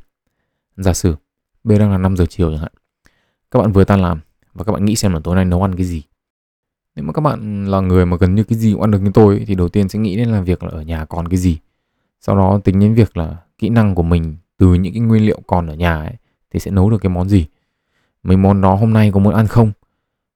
[0.77, 1.17] Giả sử
[1.65, 2.73] bây đang là 5 giờ chiều chẳng hạn.
[3.51, 4.21] Các bạn vừa tan làm
[4.55, 6.03] và các bạn nghĩ xem là tối nay nấu ăn cái gì.
[6.97, 9.11] Nếu mà các bạn là người mà gần như cái gì cũng ăn được như
[9.15, 11.39] tôi ấy, thì đầu tiên sẽ nghĩ đến là việc là ở nhà còn cái
[11.39, 11.59] gì.
[12.21, 15.41] Sau đó tính đến việc là kỹ năng của mình từ những cái nguyên liệu
[15.47, 16.15] còn ở nhà ấy,
[16.51, 17.47] thì sẽ nấu được cái món gì.
[18.23, 19.73] Mấy món đó hôm nay có muốn ăn không?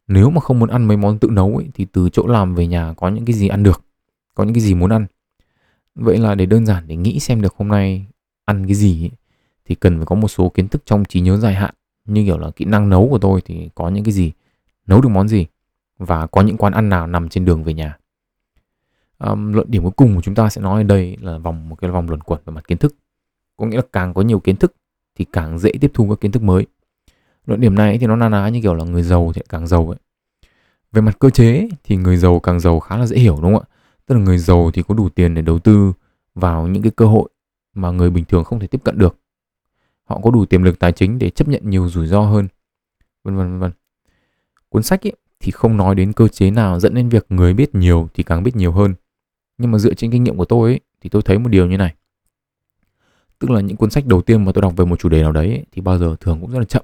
[0.07, 2.67] Nếu mà không muốn ăn mấy món tự nấu ấy, thì từ chỗ làm về
[2.67, 3.83] nhà có những cái gì ăn được
[4.35, 5.07] có những cái gì muốn ăn.
[5.95, 8.07] Vậy là để đơn giản để nghĩ xem được hôm nay
[8.45, 9.11] ăn cái gì ấy,
[9.65, 12.39] thì cần phải có một số kiến thức trong trí nhớ dài hạn như kiểu
[12.39, 14.33] là kỹ năng nấu của tôi thì có những cái gì
[14.87, 15.47] nấu được món gì
[15.99, 17.99] và có những quán ăn nào nằm trên đường về nhà.
[19.19, 21.75] Um, luận điểm cuối cùng của chúng ta sẽ nói ở đây là vòng một
[21.75, 22.95] cái vòng luẩn quẩn về mặt kiến thức.
[23.57, 24.75] Có nghĩa là càng có nhiều kiến thức
[25.15, 26.67] thì càng dễ tiếp thu các kiến thức mới.
[27.47, 29.89] Luận điểm này thì nó na ná như kiểu là người giàu thì càng giàu
[29.91, 29.99] ấy.
[30.93, 33.63] Về mặt cơ chế thì người giàu càng giàu khá là dễ hiểu đúng không
[33.63, 33.72] ạ?
[34.13, 35.93] Tức là người giàu thì có đủ tiền để đầu tư
[36.35, 37.29] vào những cái cơ hội
[37.75, 39.17] mà người bình thường không thể tiếp cận được.
[40.05, 42.49] Họ có đủ tiềm lực tài chính để chấp nhận nhiều rủi ro hơn
[43.25, 43.73] vân vân vân.
[44.69, 47.75] Cuốn sách ấy, thì không nói đến cơ chế nào dẫn đến việc người biết
[47.75, 48.95] nhiều thì càng biết nhiều hơn.
[49.59, 51.77] Nhưng mà dựa trên kinh nghiệm của tôi ấy, thì tôi thấy một điều như
[51.77, 51.95] này.
[53.39, 55.33] Tức là những cuốn sách đầu tiên mà tôi đọc về một chủ đề nào
[55.33, 56.83] đấy ấy, thì bao giờ thường cũng rất là chậm.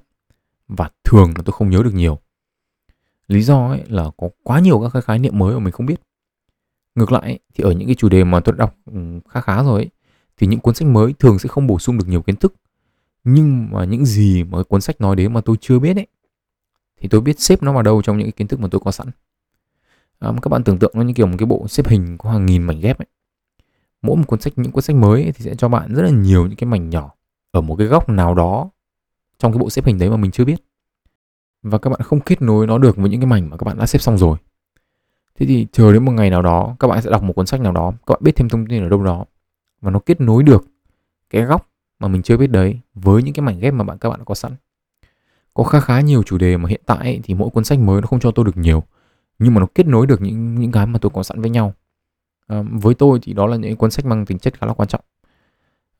[0.68, 2.18] Và thường là tôi không nhớ được nhiều.
[3.28, 5.86] Lý do ấy là có quá nhiều các cái khái niệm mới mà mình không
[5.86, 6.00] biết
[6.94, 9.40] ngược lại ấy, thì ở những cái chủ đề mà tôi đã đọc ừ, khá
[9.40, 9.90] khá rồi ấy,
[10.36, 12.54] thì những cuốn sách mới thường sẽ không bổ sung được nhiều kiến thức.
[13.24, 16.06] Nhưng mà những gì mà cuốn sách nói đến mà tôi chưa biết ấy
[17.00, 18.90] thì tôi biết xếp nó vào đâu trong những cái kiến thức mà tôi có
[18.90, 19.08] sẵn.
[20.18, 22.46] À, các bạn tưởng tượng nó như kiểu một cái bộ xếp hình có hàng
[22.46, 23.06] nghìn mảnh ghép ấy.
[24.02, 26.10] Mỗi một cuốn sách những cuốn sách mới ấy, thì sẽ cho bạn rất là
[26.10, 27.14] nhiều những cái mảnh nhỏ
[27.50, 28.70] ở một cái góc nào đó
[29.38, 30.64] trong cái bộ xếp hình đấy mà mình chưa biết.
[31.62, 33.78] Và các bạn không kết nối nó được với những cái mảnh mà các bạn
[33.78, 34.38] đã xếp xong rồi
[35.38, 37.60] thế thì chờ đến một ngày nào đó các bạn sẽ đọc một cuốn sách
[37.60, 39.24] nào đó các bạn biết thêm thông tin ở đâu đó
[39.80, 40.64] và nó kết nối được
[41.30, 44.08] cái góc mà mình chưa biết đấy với những cái mảnh ghép mà bạn các
[44.08, 44.52] bạn đã có sẵn.
[45.54, 48.00] Có khá khá nhiều chủ đề mà hiện tại ấy, thì mỗi cuốn sách mới
[48.00, 48.82] nó không cho tôi được nhiều
[49.38, 51.74] nhưng mà nó kết nối được những những cái mà tôi có sẵn với nhau.
[52.46, 54.88] À, với tôi thì đó là những cuốn sách mang tính chất khá là quan
[54.88, 55.00] trọng.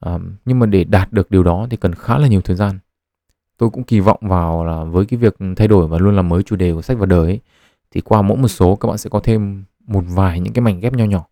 [0.00, 2.78] À, nhưng mà để đạt được điều đó thì cần khá là nhiều thời gian.
[3.56, 6.42] Tôi cũng kỳ vọng vào là với cái việc thay đổi và luôn làm mới
[6.42, 7.40] chủ đề của sách và đời ấy,
[7.90, 10.80] thì qua mỗi một số các bạn sẽ có thêm một vài những cái mảnh
[10.80, 11.26] ghép nho nhỏ.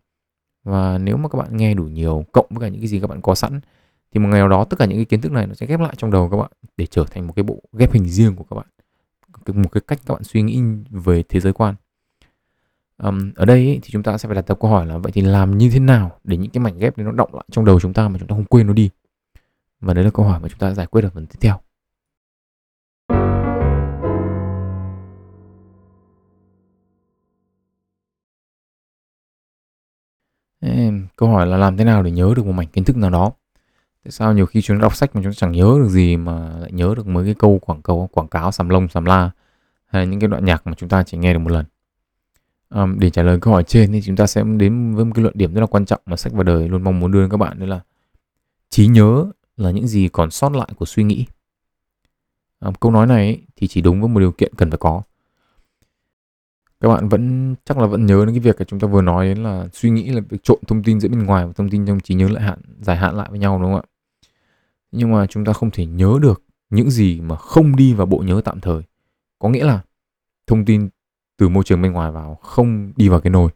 [0.63, 3.07] Và nếu mà các bạn nghe đủ nhiều cộng với cả những cái gì các
[3.07, 3.59] bạn có sẵn
[4.11, 5.79] thì một ngày nào đó tất cả những cái kiến thức này nó sẽ ghép
[5.79, 8.43] lại trong đầu các bạn để trở thành một cái bộ ghép hình riêng của
[8.49, 8.67] các bạn.
[9.63, 11.75] Một cái cách các bạn suy nghĩ về thế giới quan.
[13.03, 15.11] Um, ở đây ý, thì chúng ta sẽ phải đặt tập câu hỏi là vậy
[15.11, 17.65] thì làm như thế nào để những cái mảnh ghép đấy nó động lại trong
[17.65, 18.89] đầu chúng ta mà chúng ta không quên nó đi?
[19.79, 21.59] Và đấy là câu hỏi mà chúng ta giải quyết ở phần tiếp theo.
[30.59, 33.09] Ê, câu hỏi là làm thế nào để nhớ được một mảnh kiến thức nào
[33.09, 33.31] đó?
[34.03, 36.17] Tại sao nhiều khi chúng ta đọc sách mà chúng ta chẳng nhớ được gì
[36.17, 39.31] mà lại nhớ được mấy cái câu quảng cáo quảng cáo sầm lông sầm la
[39.85, 41.65] hay là những cái đoạn nhạc mà chúng ta chỉ nghe được một lần?
[42.69, 45.23] À, để trả lời câu hỏi trên thì chúng ta sẽ đến với một cái
[45.23, 47.29] luận điểm rất là quan trọng mà sách và đời luôn mong muốn đưa đến
[47.29, 47.79] các bạn đó là
[48.69, 49.25] trí nhớ
[49.57, 51.25] là những gì còn sót lại của suy nghĩ.
[52.59, 55.01] À, câu nói này thì chỉ đúng với một điều kiện cần phải có
[56.79, 59.27] các bạn vẫn, chắc là vẫn nhớ đến cái việc là chúng ta vừa nói
[59.27, 61.85] đến là suy nghĩ là việc trộn thông tin giữa bên ngoài và thông tin
[61.85, 63.87] trong trí nhớ lại hạn, dài hạn lại với nhau, đúng không ạ?
[64.91, 68.17] Nhưng mà chúng ta không thể nhớ được những gì mà không đi vào bộ
[68.17, 68.81] nhớ tạm thời.
[69.39, 69.81] Có nghĩa là
[70.47, 70.89] thông tin
[71.37, 73.49] từ môi trường bên ngoài vào, không đi vào cái nồi.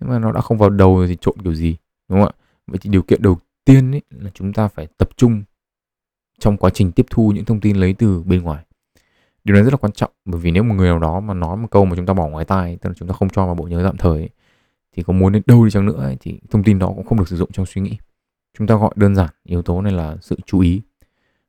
[0.00, 1.76] Nhưng mà nó đã không vào đầu rồi thì trộn kiểu gì,
[2.08, 2.38] đúng không ạ?
[2.66, 5.42] Vậy thì điều kiện đầu tiên ấy là chúng ta phải tập trung
[6.38, 8.64] trong quá trình tiếp thu những thông tin lấy từ bên ngoài
[9.44, 11.56] điều này rất là quan trọng bởi vì nếu một người nào đó mà nói
[11.56, 13.54] một câu mà chúng ta bỏ ngoài tai tức là chúng ta không cho vào
[13.54, 14.30] bộ nhớ tạm thời ấy,
[14.92, 17.18] thì có muốn đến đâu đi chăng nữa ấy, thì thông tin đó cũng không
[17.18, 17.98] được sử dụng trong suy nghĩ.
[18.58, 20.82] Chúng ta gọi đơn giản yếu tố này là sự chú ý.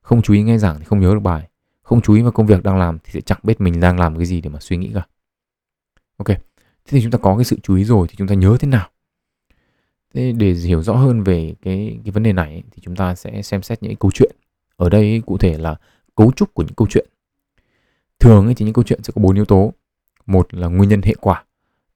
[0.02, 1.50] Không chú ý nghe giảng thì không nhớ được bài.
[1.82, 4.18] Không chú ý vào công việc đang làm thì sẽ chẳng biết mình đang làm
[4.18, 5.08] cái gì để mà suy nghĩ cả.
[6.18, 6.38] Ok
[6.86, 8.68] thế thì chúng ta có cái sự chú ý rồi thì chúng ta nhớ thế
[8.68, 8.90] nào?
[10.14, 13.42] Thế để hiểu rõ hơn về cái cái vấn đề này thì chúng ta sẽ
[13.42, 14.32] xem xét những câu chuyện.
[14.76, 15.76] Ở đây cụ thể là
[16.16, 17.08] cấu trúc của những câu chuyện
[18.20, 19.74] thường ấy thì những câu chuyện sẽ có bốn yếu tố.
[20.26, 21.44] Một là nguyên nhân hệ quả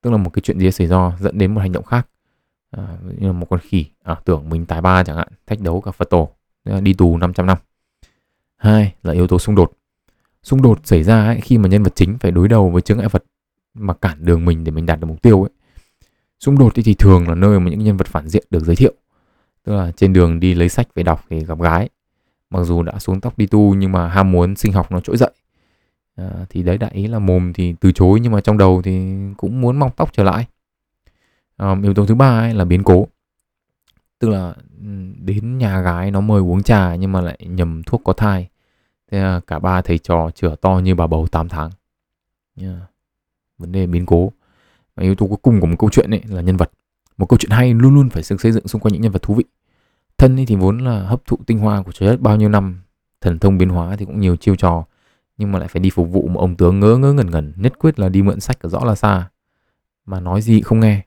[0.02, 2.08] tức là một cái chuyện gì xảy ra dẫn đến một hành động khác.
[2.72, 5.82] À, như là một con khỉ à, tưởng mình tài ba chẳng hạn thách đấu
[5.82, 6.30] cả phật tổ
[6.82, 7.58] đi tù 500 năm.
[8.58, 9.72] Hai là yếu tố xung đột.
[10.44, 12.98] Xung đột xảy ra ấy, khi mà nhân vật chính phải đối đầu với chướng
[12.98, 13.24] ngại vật
[13.74, 15.50] mà cản đường mình để mình đạt được mục tiêu ấy.
[16.40, 18.76] Xung đột thì, thì thường là nơi mà những nhân vật phản diện được giới
[18.76, 18.94] thiệu
[19.68, 21.90] tức là trên đường đi lấy sách về đọc thì gặp gái.
[22.50, 25.18] Mặc dù đã xuống tóc đi tu nhưng mà ham muốn sinh học nó trỗi
[25.18, 25.32] dậy
[26.18, 29.18] à, thì đấy đại ý là mồm thì từ chối nhưng mà trong đầu thì
[29.38, 30.46] cũng muốn mong tóc trở lại.
[31.58, 33.08] À, yếu tố thứ ba ấy là biến cố.
[34.20, 34.56] Tức là
[35.20, 38.48] đến nhà gái nó mời uống trà nhưng mà lại nhầm thuốc có thai.
[39.12, 41.72] Thế là cả ba thầy trò chửa to như bà bầu 8 tháng.
[42.62, 42.76] Yeah.
[43.58, 44.32] vấn đề biến cố.
[44.96, 46.72] Và yếu tố cuối cùng của một câu chuyện ấy là nhân vật.
[47.18, 49.22] Một câu chuyện hay luôn luôn phải được xây dựng xung quanh những nhân vật
[49.22, 49.44] thú vị.
[50.18, 52.82] Thân ấy thì vốn là hấp thụ tinh hoa của trái đất bao nhiêu năm
[53.22, 54.86] thần thông biến hóa thì cũng nhiều chiêu trò
[55.38, 57.80] nhưng mà lại phải đi phục vụ một ông tướng ngớ ngớ ngẩn ngẩn nhất
[57.80, 59.30] quyết là đi mượn sách ở rõ là xa.
[60.06, 61.06] Mà nói gì không nghe.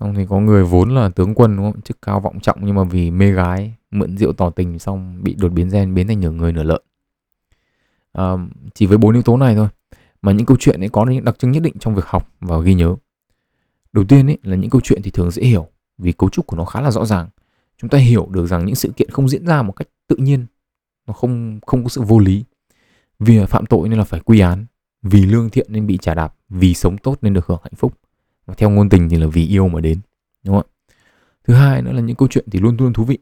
[0.00, 1.82] Xong thì có người vốn là tướng quân đúng không?
[1.82, 5.34] Chức cao vọng trọng nhưng mà vì mê gái mượn rượu tỏ tình xong bị
[5.34, 6.82] đột biến gen biến thành nửa người nửa lợn.
[8.12, 8.32] À,
[8.74, 9.68] chỉ với bốn yếu tố này thôi.
[10.22, 12.60] Mà những câu chuyện ấy có những đặc trưng nhất định trong việc học và
[12.60, 12.96] ghi nhớ.
[13.92, 16.56] Đầu tiên ấy là những câu chuyện thì thường dễ hiểu vì cấu trúc của
[16.56, 17.28] nó khá là rõ ràng.
[17.78, 20.46] Chúng ta hiểu được rằng những sự kiện không diễn ra một cách tự nhiên
[21.06, 22.44] nó không không có sự vô lý
[23.18, 24.66] vì phạm tội nên là phải quy án
[25.02, 27.98] vì lương thiện nên bị trả đạp vì sống tốt nên được hưởng hạnh phúc.
[28.46, 30.00] Và theo ngôn tình thì là vì yêu mà đến
[30.44, 30.72] đúng không ạ?
[31.44, 33.18] Thứ hai nữa là những câu chuyện thì luôn luôn thú vị.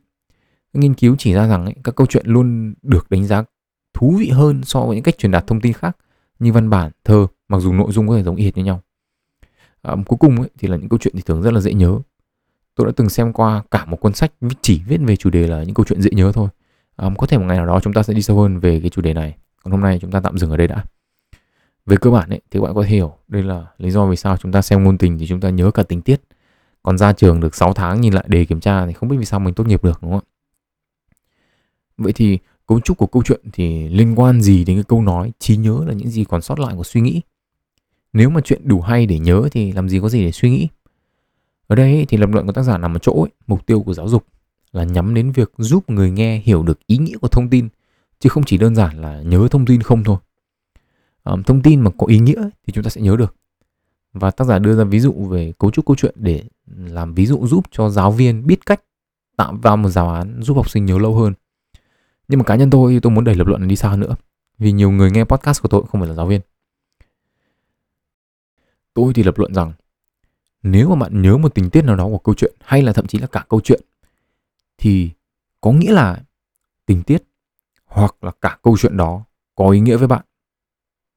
[0.72, 3.44] Các nghiên cứu chỉ ra rằng ấy, các câu chuyện luôn được đánh giá
[3.94, 5.96] thú vị hơn so với những cách truyền đạt thông tin khác
[6.38, 8.80] như văn bản thơ mặc dù nội dung có thể giống y hệt như nhau.
[9.82, 11.98] À, cuối cùng ấy, thì là những câu chuyện thì thường rất là dễ nhớ.
[12.74, 15.62] Tôi đã từng xem qua cả một cuốn sách chỉ viết về chủ đề là
[15.62, 16.48] những câu chuyện dễ nhớ thôi.
[16.96, 18.90] À, có thể một ngày nào đó chúng ta sẽ đi sâu hơn về cái
[18.90, 20.84] chủ đề này còn hôm nay chúng ta tạm dừng ở đây đã.
[21.86, 24.36] Về cơ bản ấy, thì các bạn có hiểu đây là lý do vì sao
[24.36, 26.20] chúng ta xem ngôn tình thì chúng ta nhớ cả tình tiết.
[26.82, 29.24] Còn ra trường được 6 tháng nhìn lại đề kiểm tra thì không biết vì
[29.24, 30.28] sao mình tốt nghiệp được đúng không ạ?
[31.96, 35.32] Vậy thì cấu trúc của câu chuyện thì liên quan gì đến cái câu nói
[35.38, 37.20] trí nhớ là những gì còn sót lại của suy nghĩ?
[38.12, 40.68] Nếu mà chuyện đủ hay để nhớ thì làm gì có gì để suy nghĩ?
[41.66, 43.94] Ở đây thì lập luận của tác giả nằm ở chỗ ấy, mục tiêu của
[43.94, 44.26] giáo dục
[44.72, 47.68] là nhắm đến việc giúp người nghe hiểu được ý nghĩa của thông tin
[48.22, 50.16] chứ không chỉ đơn giản là nhớ thông tin không thôi.
[51.22, 53.34] À, thông tin mà có ý nghĩa thì chúng ta sẽ nhớ được.
[54.12, 56.44] Và tác giả đưa ra ví dụ về cấu trúc câu chuyện để
[56.76, 58.82] làm ví dụ giúp cho giáo viên biết cách
[59.36, 61.34] tạo ra một giáo án giúp học sinh nhớ lâu hơn.
[62.28, 64.14] Nhưng mà cá nhân tôi tôi muốn đẩy lập luận này đi xa hơn nữa
[64.58, 66.40] vì nhiều người nghe podcast của tôi không phải là giáo viên.
[68.94, 69.72] Tôi thì lập luận rằng
[70.62, 73.06] nếu mà bạn nhớ một tình tiết nào đó của câu chuyện hay là thậm
[73.06, 73.80] chí là cả câu chuyện
[74.78, 75.10] thì
[75.60, 76.22] có nghĩa là
[76.86, 77.22] tình tiết
[77.92, 79.24] hoặc là cả câu chuyện đó
[79.54, 80.24] có ý nghĩa với bạn.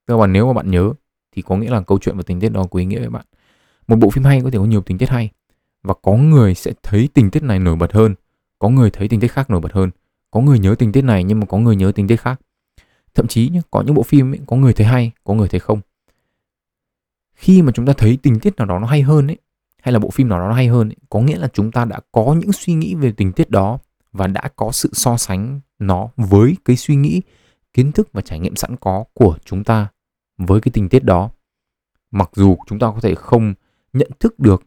[0.07, 0.93] Tức là nếu mà bạn nhớ
[1.31, 3.25] thì có nghĩa là câu chuyện và tình tiết đó có ý nghĩa với bạn.
[3.87, 5.29] Một bộ phim hay có thể có nhiều tình tiết hay
[5.83, 8.15] và có người sẽ thấy tình tiết này nổi bật hơn
[8.59, 9.89] có người thấy tình tiết khác nổi bật hơn
[10.31, 12.41] có người nhớ tình tiết này nhưng mà có người nhớ tình tiết khác.
[13.13, 15.59] Thậm chí nhé, có những bộ phim ấy, có người thấy hay có người thấy
[15.59, 15.81] không.
[17.35, 19.37] Khi mà chúng ta thấy tình tiết nào đó nó hay hơn ấy
[19.81, 21.85] hay là bộ phim nào đó nó hay hơn ấy, có nghĩa là chúng ta
[21.85, 23.79] đã có những suy nghĩ về tình tiết đó
[24.15, 27.21] và đã có sự so sánh nó với cái suy nghĩ
[27.73, 29.87] kiến thức và trải nghiệm sẵn có của chúng ta
[30.37, 31.29] với cái tình tiết đó.
[32.11, 33.53] Mặc dù chúng ta có thể không
[33.93, 34.63] nhận thức được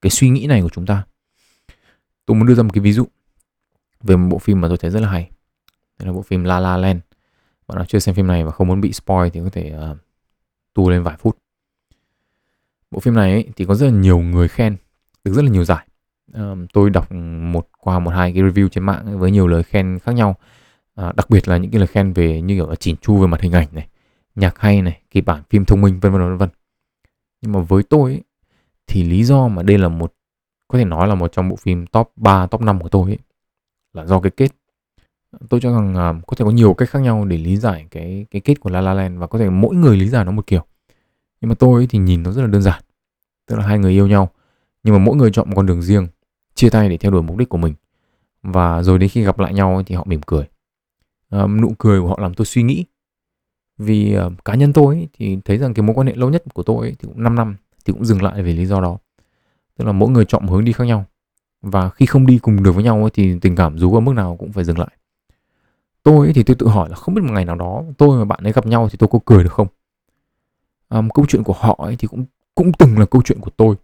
[0.00, 1.04] cái suy nghĩ này của chúng ta.
[2.26, 3.06] Tôi muốn đưa ra một cái ví dụ
[4.00, 5.30] về một bộ phim mà tôi thấy rất là hay.
[5.98, 7.00] Đây là bộ phim La La Land.
[7.66, 9.96] Bạn nào chưa xem phim này và không muốn bị spoil thì có thể uh,
[10.74, 11.38] tu lên vài phút.
[12.90, 14.76] Bộ phim này ấy, thì có rất là nhiều người khen
[15.24, 15.88] được rất là nhiều giải
[16.34, 17.12] um, tôi đọc
[17.52, 20.36] một qua một hai cái review trên mạng với nhiều lời khen khác nhau.
[20.94, 23.26] À, đặc biệt là những cái lời khen về như kiểu là chỉn chu về
[23.26, 23.88] mặt hình ảnh này
[24.34, 26.48] nhạc hay này kịch bản phim thông minh vân vân vân vân.
[27.42, 28.22] Nhưng mà với tôi ấy,
[28.86, 30.14] thì lý do mà đây là một
[30.68, 33.18] có thể nói là một trong bộ phim top 3, top 5 của tôi ấy,
[33.92, 34.48] là do cái kết.
[35.48, 38.26] Tôi cho rằng uh, có thể có nhiều cách khác nhau để lý giải cái
[38.30, 40.46] cái kết của La La Land và có thể mỗi người lý giải nó một
[40.46, 40.64] kiểu.
[41.40, 42.82] Nhưng mà tôi ấy thì nhìn nó rất là đơn giản
[43.46, 44.30] tức là hai người yêu nhau
[44.84, 46.06] nhưng mà mỗi người chọn một con đường riêng
[46.54, 47.74] chia tay để theo đuổi mục đích của mình.
[48.42, 50.44] Và rồi đến khi gặp lại nhau thì họ mỉm cười.
[51.30, 52.84] À, nụ cười của họ làm tôi suy nghĩ.
[53.78, 56.42] Vì uh, cá nhân tôi ấy, thì thấy rằng cái mối quan hệ lâu nhất
[56.54, 58.98] của tôi ấy, thì cũng 5 năm thì cũng dừng lại vì lý do đó.
[59.78, 61.04] Tức là mỗi người chọn hướng đi khác nhau.
[61.62, 64.12] Và khi không đi cùng được với nhau ấy, thì tình cảm dù ở mức
[64.12, 64.88] nào cũng phải dừng lại.
[66.02, 68.24] Tôi ấy, thì tôi tự hỏi là không biết một ngày nào đó tôi và
[68.24, 69.68] bạn ấy gặp nhau thì tôi có cười được không?
[70.88, 73.76] Um, câu chuyện của họ ấy thì cũng cũng từng là câu chuyện của tôi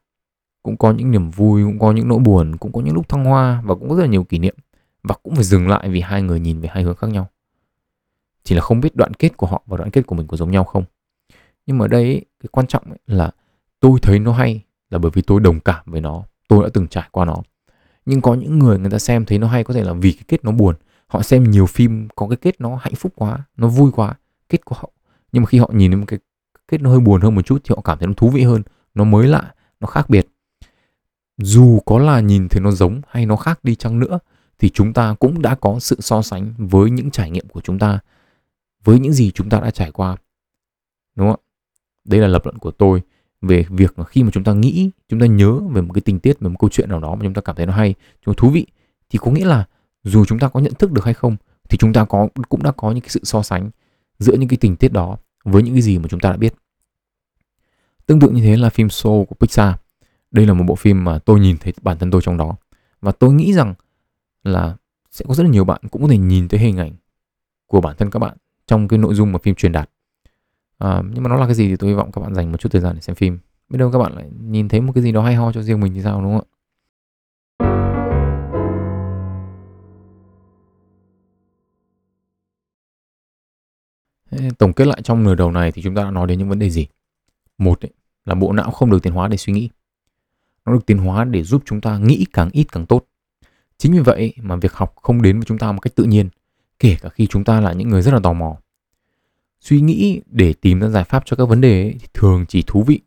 [0.62, 3.24] cũng có những niềm vui cũng có những nỗi buồn cũng có những lúc thăng
[3.24, 4.54] hoa và cũng có rất là nhiều kỷ niệm.
[5.02, 7.30] Và cũng phải dừng lại vì hai người nhìn về hai hướng khác nhau.
[8.44, 10.50] Chỉ là không biết đoạn kết của họ và đoạn kết của mình có giống
[10.50, 10.84] nhau không.
[11.66, 13.30] Nhưng mà ở đây ấy, cái quan trọng ấy là
[13.80, 16.88] tôi thấy nó hay là bởi vì tôi đồng cảm với nó tôi đã từng
[16.88, 17.36] trải qua nó.
[18.06, 20.24] Nhưng có những người người ta xem thấy nó hay có thể là vì cái
[20.28, 20.74] kết nó buồn.
[21.06, 24.14] Họ xem nhiều phim có cái kết nó hạnh phúc quá nó vui quá
[24.48, 24.90] kết của họ.
[25.32, 26.18] Nhưng mà khi họ nhìn đến một cái
[26.68, 28.62] kết nó hơi buồn hơn một chút thì họ cảm thấy nó thú vị hơn
[28.94, 30.26] nó mới lạ nó khác biệt
[31.42, 34.18] dù có là nhìn thấy nó giống hay nó khác đi chăng nữa,
[34.58, 37.78] thì chúng ta cũng đã có sự so sánh với những trải nghiệm của chúng
[37.78, 37.98] ta,
[38.84, 40.16] với những gì chúng ta đã trải qua.
[41.16, 41.46] Đúng không ạ?
[42.04, 43.02] Đây là lập luận của tôi
[43.42, 46.20] về việc mà khi mà chúng ta nghĩ, chúng ta nhớ về một cái tình
[46.20, 47.94] tiết, về một câu chuyện nào đó mà chúng ta cảm thấy nó hay
[48.26, 48.66] nó thú vị,
[49.10, 49.64] thì có nghĩa là
[50.02, 51.36] dù chúng ta có nhận thức được hay không,
[51.68, 53.70] thì chúng ta có, cũng đã có những cái sự so sánh
[54.18, 56.54] giữa những cái tình tiết đó với những cái gì mà chúng ta đã biết.
[58.06, 59.74] Tương tự như thế là phim Soul của Pixar
[60.30, 62.56] đây là một bộ phim mà tôi nhìn thấy bản thân tôi trong đó.
[63.00, 63.74] Và tôi nghĩ rằng
[64.44, 64.76] là
[65.10, 66.92] sẽ có rất là nhiều bạn cũng có thể nhìn thấy hình ảnh
[67.66, 69.90] của bản thân các bạn trong cái nội dung mà phim truyền đạt.
[70.78, 72.60] À, nhưng mà nó là cái gì thì tôi hy vọng các bạn dành một
[72.60, 73.38] chút thời gian để xem phim.
[73.68, 75.80] Biết đâu các bạn lại nhìn thấy một cái gì đó hay ho cho riêng
[75.80, 76.50] mình thì sao đúng không ạ?
[84.58, 86.58] Tổng kết lại trong nửa đầu này thì chúng ta đã nói đến những vấn
[86.58, 86.86] đề gì?
[87.58, 87.90] Một ấy,
[88.24, 89.68] là bộ não không được tiến hóa để suy nghĩ
[90.66, 93.06] nó được tiến hóa để giúp chúng ta nghĩ càng ít càng tốt.
[93.78, 96.28] Chính vì vậy mà việc học không đến với chúng ta một cách tự nhiên
[96.78, 98.56] kể cả khi chúng ta là những người rất là tò mò.
[99.60, 102.64] Suy nghĩ để tìm ra giải pháp cho các vấn đề ấy, thì thường chỉ
[102.66, 103.00] thú vị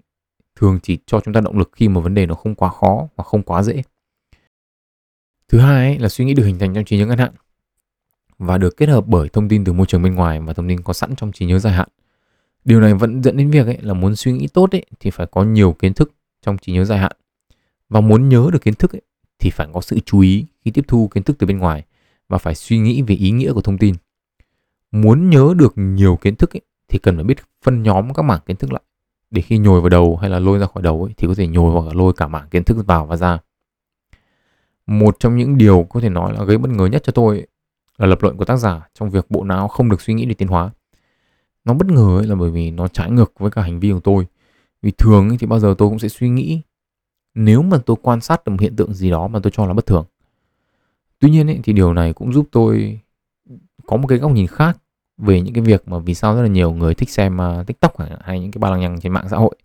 [0.55, 3.07] thường chỉ cho chúng ta động lực khi mà vấn đề nó không quá khó
[3.15, 3.83] và không quá dễ.
[5.47, 7.31] Thứ hai ấy, là suy nghĩ được hình thành trong trí nhớ ngắn hạn
[8.37, 10.81] và được kết hợp bởi thông tin từ môi trường bên ngoài và thông tin
[10.81, 11.87] có sẵn trong trí nhớ dài hạn.
[12.65, 15.27] Điều này vẫn dẫn đến việc ấy, là muốn suy nghĩ tốt ấy, thì phải
[15.31, 17.11] có nhiều kiến thức trong trí nhớ dài hạn
[17.93, 19.01] và muốn nhớ được kiến thức ấy,
[19.39, 21.83] thì phải có sự chú ý khi tiếp thu kiến thức từ bên ngoài
[22.29, 23.95] và phải suy nghĩ về ý nghĩa của thông tin.
[24.91, 28.39] Muốn nhớ được nhiều kiến thức ấy, thì cần phải biết phân nhóm các mảng
[28.45, 28.81] kiến thức lại.
[29.31, 31.47] Để khi nhồi vào đầu hay là lôi ra khỏi đầu ấy, thì có thể
[31.47, 33.39] nhồi hoặc là lôi cả mảng kiến thức vào và ra.
[34.87, 37.47] Một trong những điều có thể nói là gây bất ngờ nhất cho tôi ấy,
[37.97, 40.33] là lập luận của tác giả trong việc bộ não không được suy nghĩ để
[40.33, 40.69] tiến hóa.
[41.65, 43.99] Nó bất ngờ ấy là bởi vì nó trái ngược với cả hành vi của
[43.99, 44.27] tôi.
[44.81, 46.61] Vì thường ấy thì bao giờ tôi cũng sẽ suy nghĩ
[47.35, 49.73] nếu mà tôi quan sát được một hiện tượng gì đó mà tôi cho là
[49.73, 50.05] bất thường.
[51.19, 52.99] Tuy nhiên ấy, thì điều này cũng giúp tôi
[53.85, 54.77] có một cái góc nhìn khác
[55.17, 57.95] về những cái việc mà vì sao rất là nhiều người thích xem uh, tiktok
[58.21, 59.55] hay những cái ba lăng nhăng trên mạng xã hội.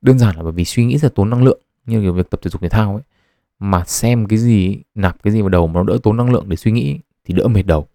[0.00, 2.30] Đơn giản là bởi vì suy nghĩ rất là tốn năng lượng như kiểu việc
[2.30, 3.02] tập thể dục thể thao ấy.
[3.58, 6.44] Mà xem cái gì nạp cái gì vào đầu mà nó đỡ tốn năng lượng
[6.48, 7.86] để suy nghĩ thì đỡ mệt đầu.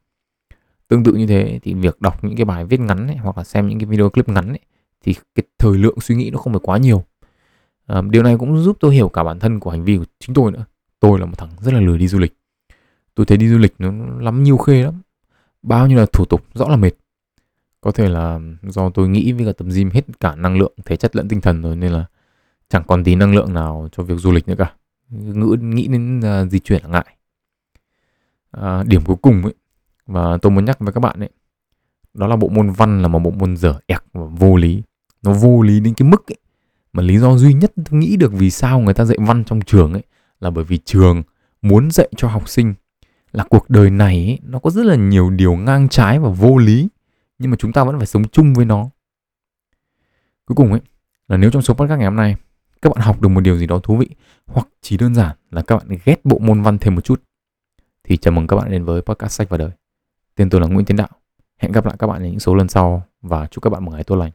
[0.88, 3.44] Tương tự như thế thì việc đọc những cái bài viết ngắn ấy, hoặc là
[3.44, 4.60] xem những cái video clip ngắn ấy,
[5.04, 7.04] thì cái thời lượng suy nghĩ nó không phải quá nhiều
[7.88, 10.34] à, điều này cũng giúp tôi hiểu cả bản thân của hành vi của chính
[10.34, 10.66] tôi nữa.
[11.00, 12.38] Tôi là một thằng rất là lười đi du lịch.
[13.16, 15.02] Tôi thấy đi du lịch nó lắm nhiều khê lắm.
[15.62, 16.92] Bao nhiêu là thủ tục rõ là mệt.
[17.82, 20.96] Có thể là do tôi nghĩ với cả tập gym hết cả năng lượng thể
[20.96, 22.06] chất lẫn tinh thần rồi nên là
[22.70, 24.74] chẳng còn tí năng lượng nào cho việc du lịch nữa cả.
[25.10, 27.18] Ngữ nghĩ đến uh, di chuyển là ngại.
[28.52, 29.54] À, điểm cuối cùng ấy
[30.06, 31.30] và tôi muốn nhắc với các bạn ấy
[32.14, 34.84] đó là bộ môn văn là một bộ môn dở ẹc và vô lý.
[35.22, 36.38] Nó vô lý đến cái mức ấy
[36.94, 39.62] mà lý do duy nhất tôi nghĩ được vì sao người ta dạy văn trong
[39.62, 40.04] trường ấy
[40.40, 41.24] là bởi vì trường
[41.62, 42.74] muốn dạy cho học sinh
[43.32, 46.58] là cuộc đời này ấy, nó có rất là nhiều điều ngang trái và vô
[46.58, 46.88] lý
[47.40, 48.90] nhưng mà chúng ta vẫn phải sống chung với nó.
[50.46, 50.82] Cuối cùng ấy
[51.28, 52.36] là nếu trong số podcast ngày hôm nay
[52.82, 54.10] các bạn học được một điều gì đó thú vị
[54.46, 57.22] hoặc chỉ đơn giản là các bạn ghét bộ môn văn thêm một chút
[58.04, 59.72] thì chào mừng các bạn đến với podcast sách và đời.
[60.36, 61.10] Tên tôi là Nguyễn Tiến Đạo.
[61.58, 63.92] Hẹn gặp lại các bạn ở những số lần sau và chúc các bạn một
[63.92, 64.32] ngày tốt lành.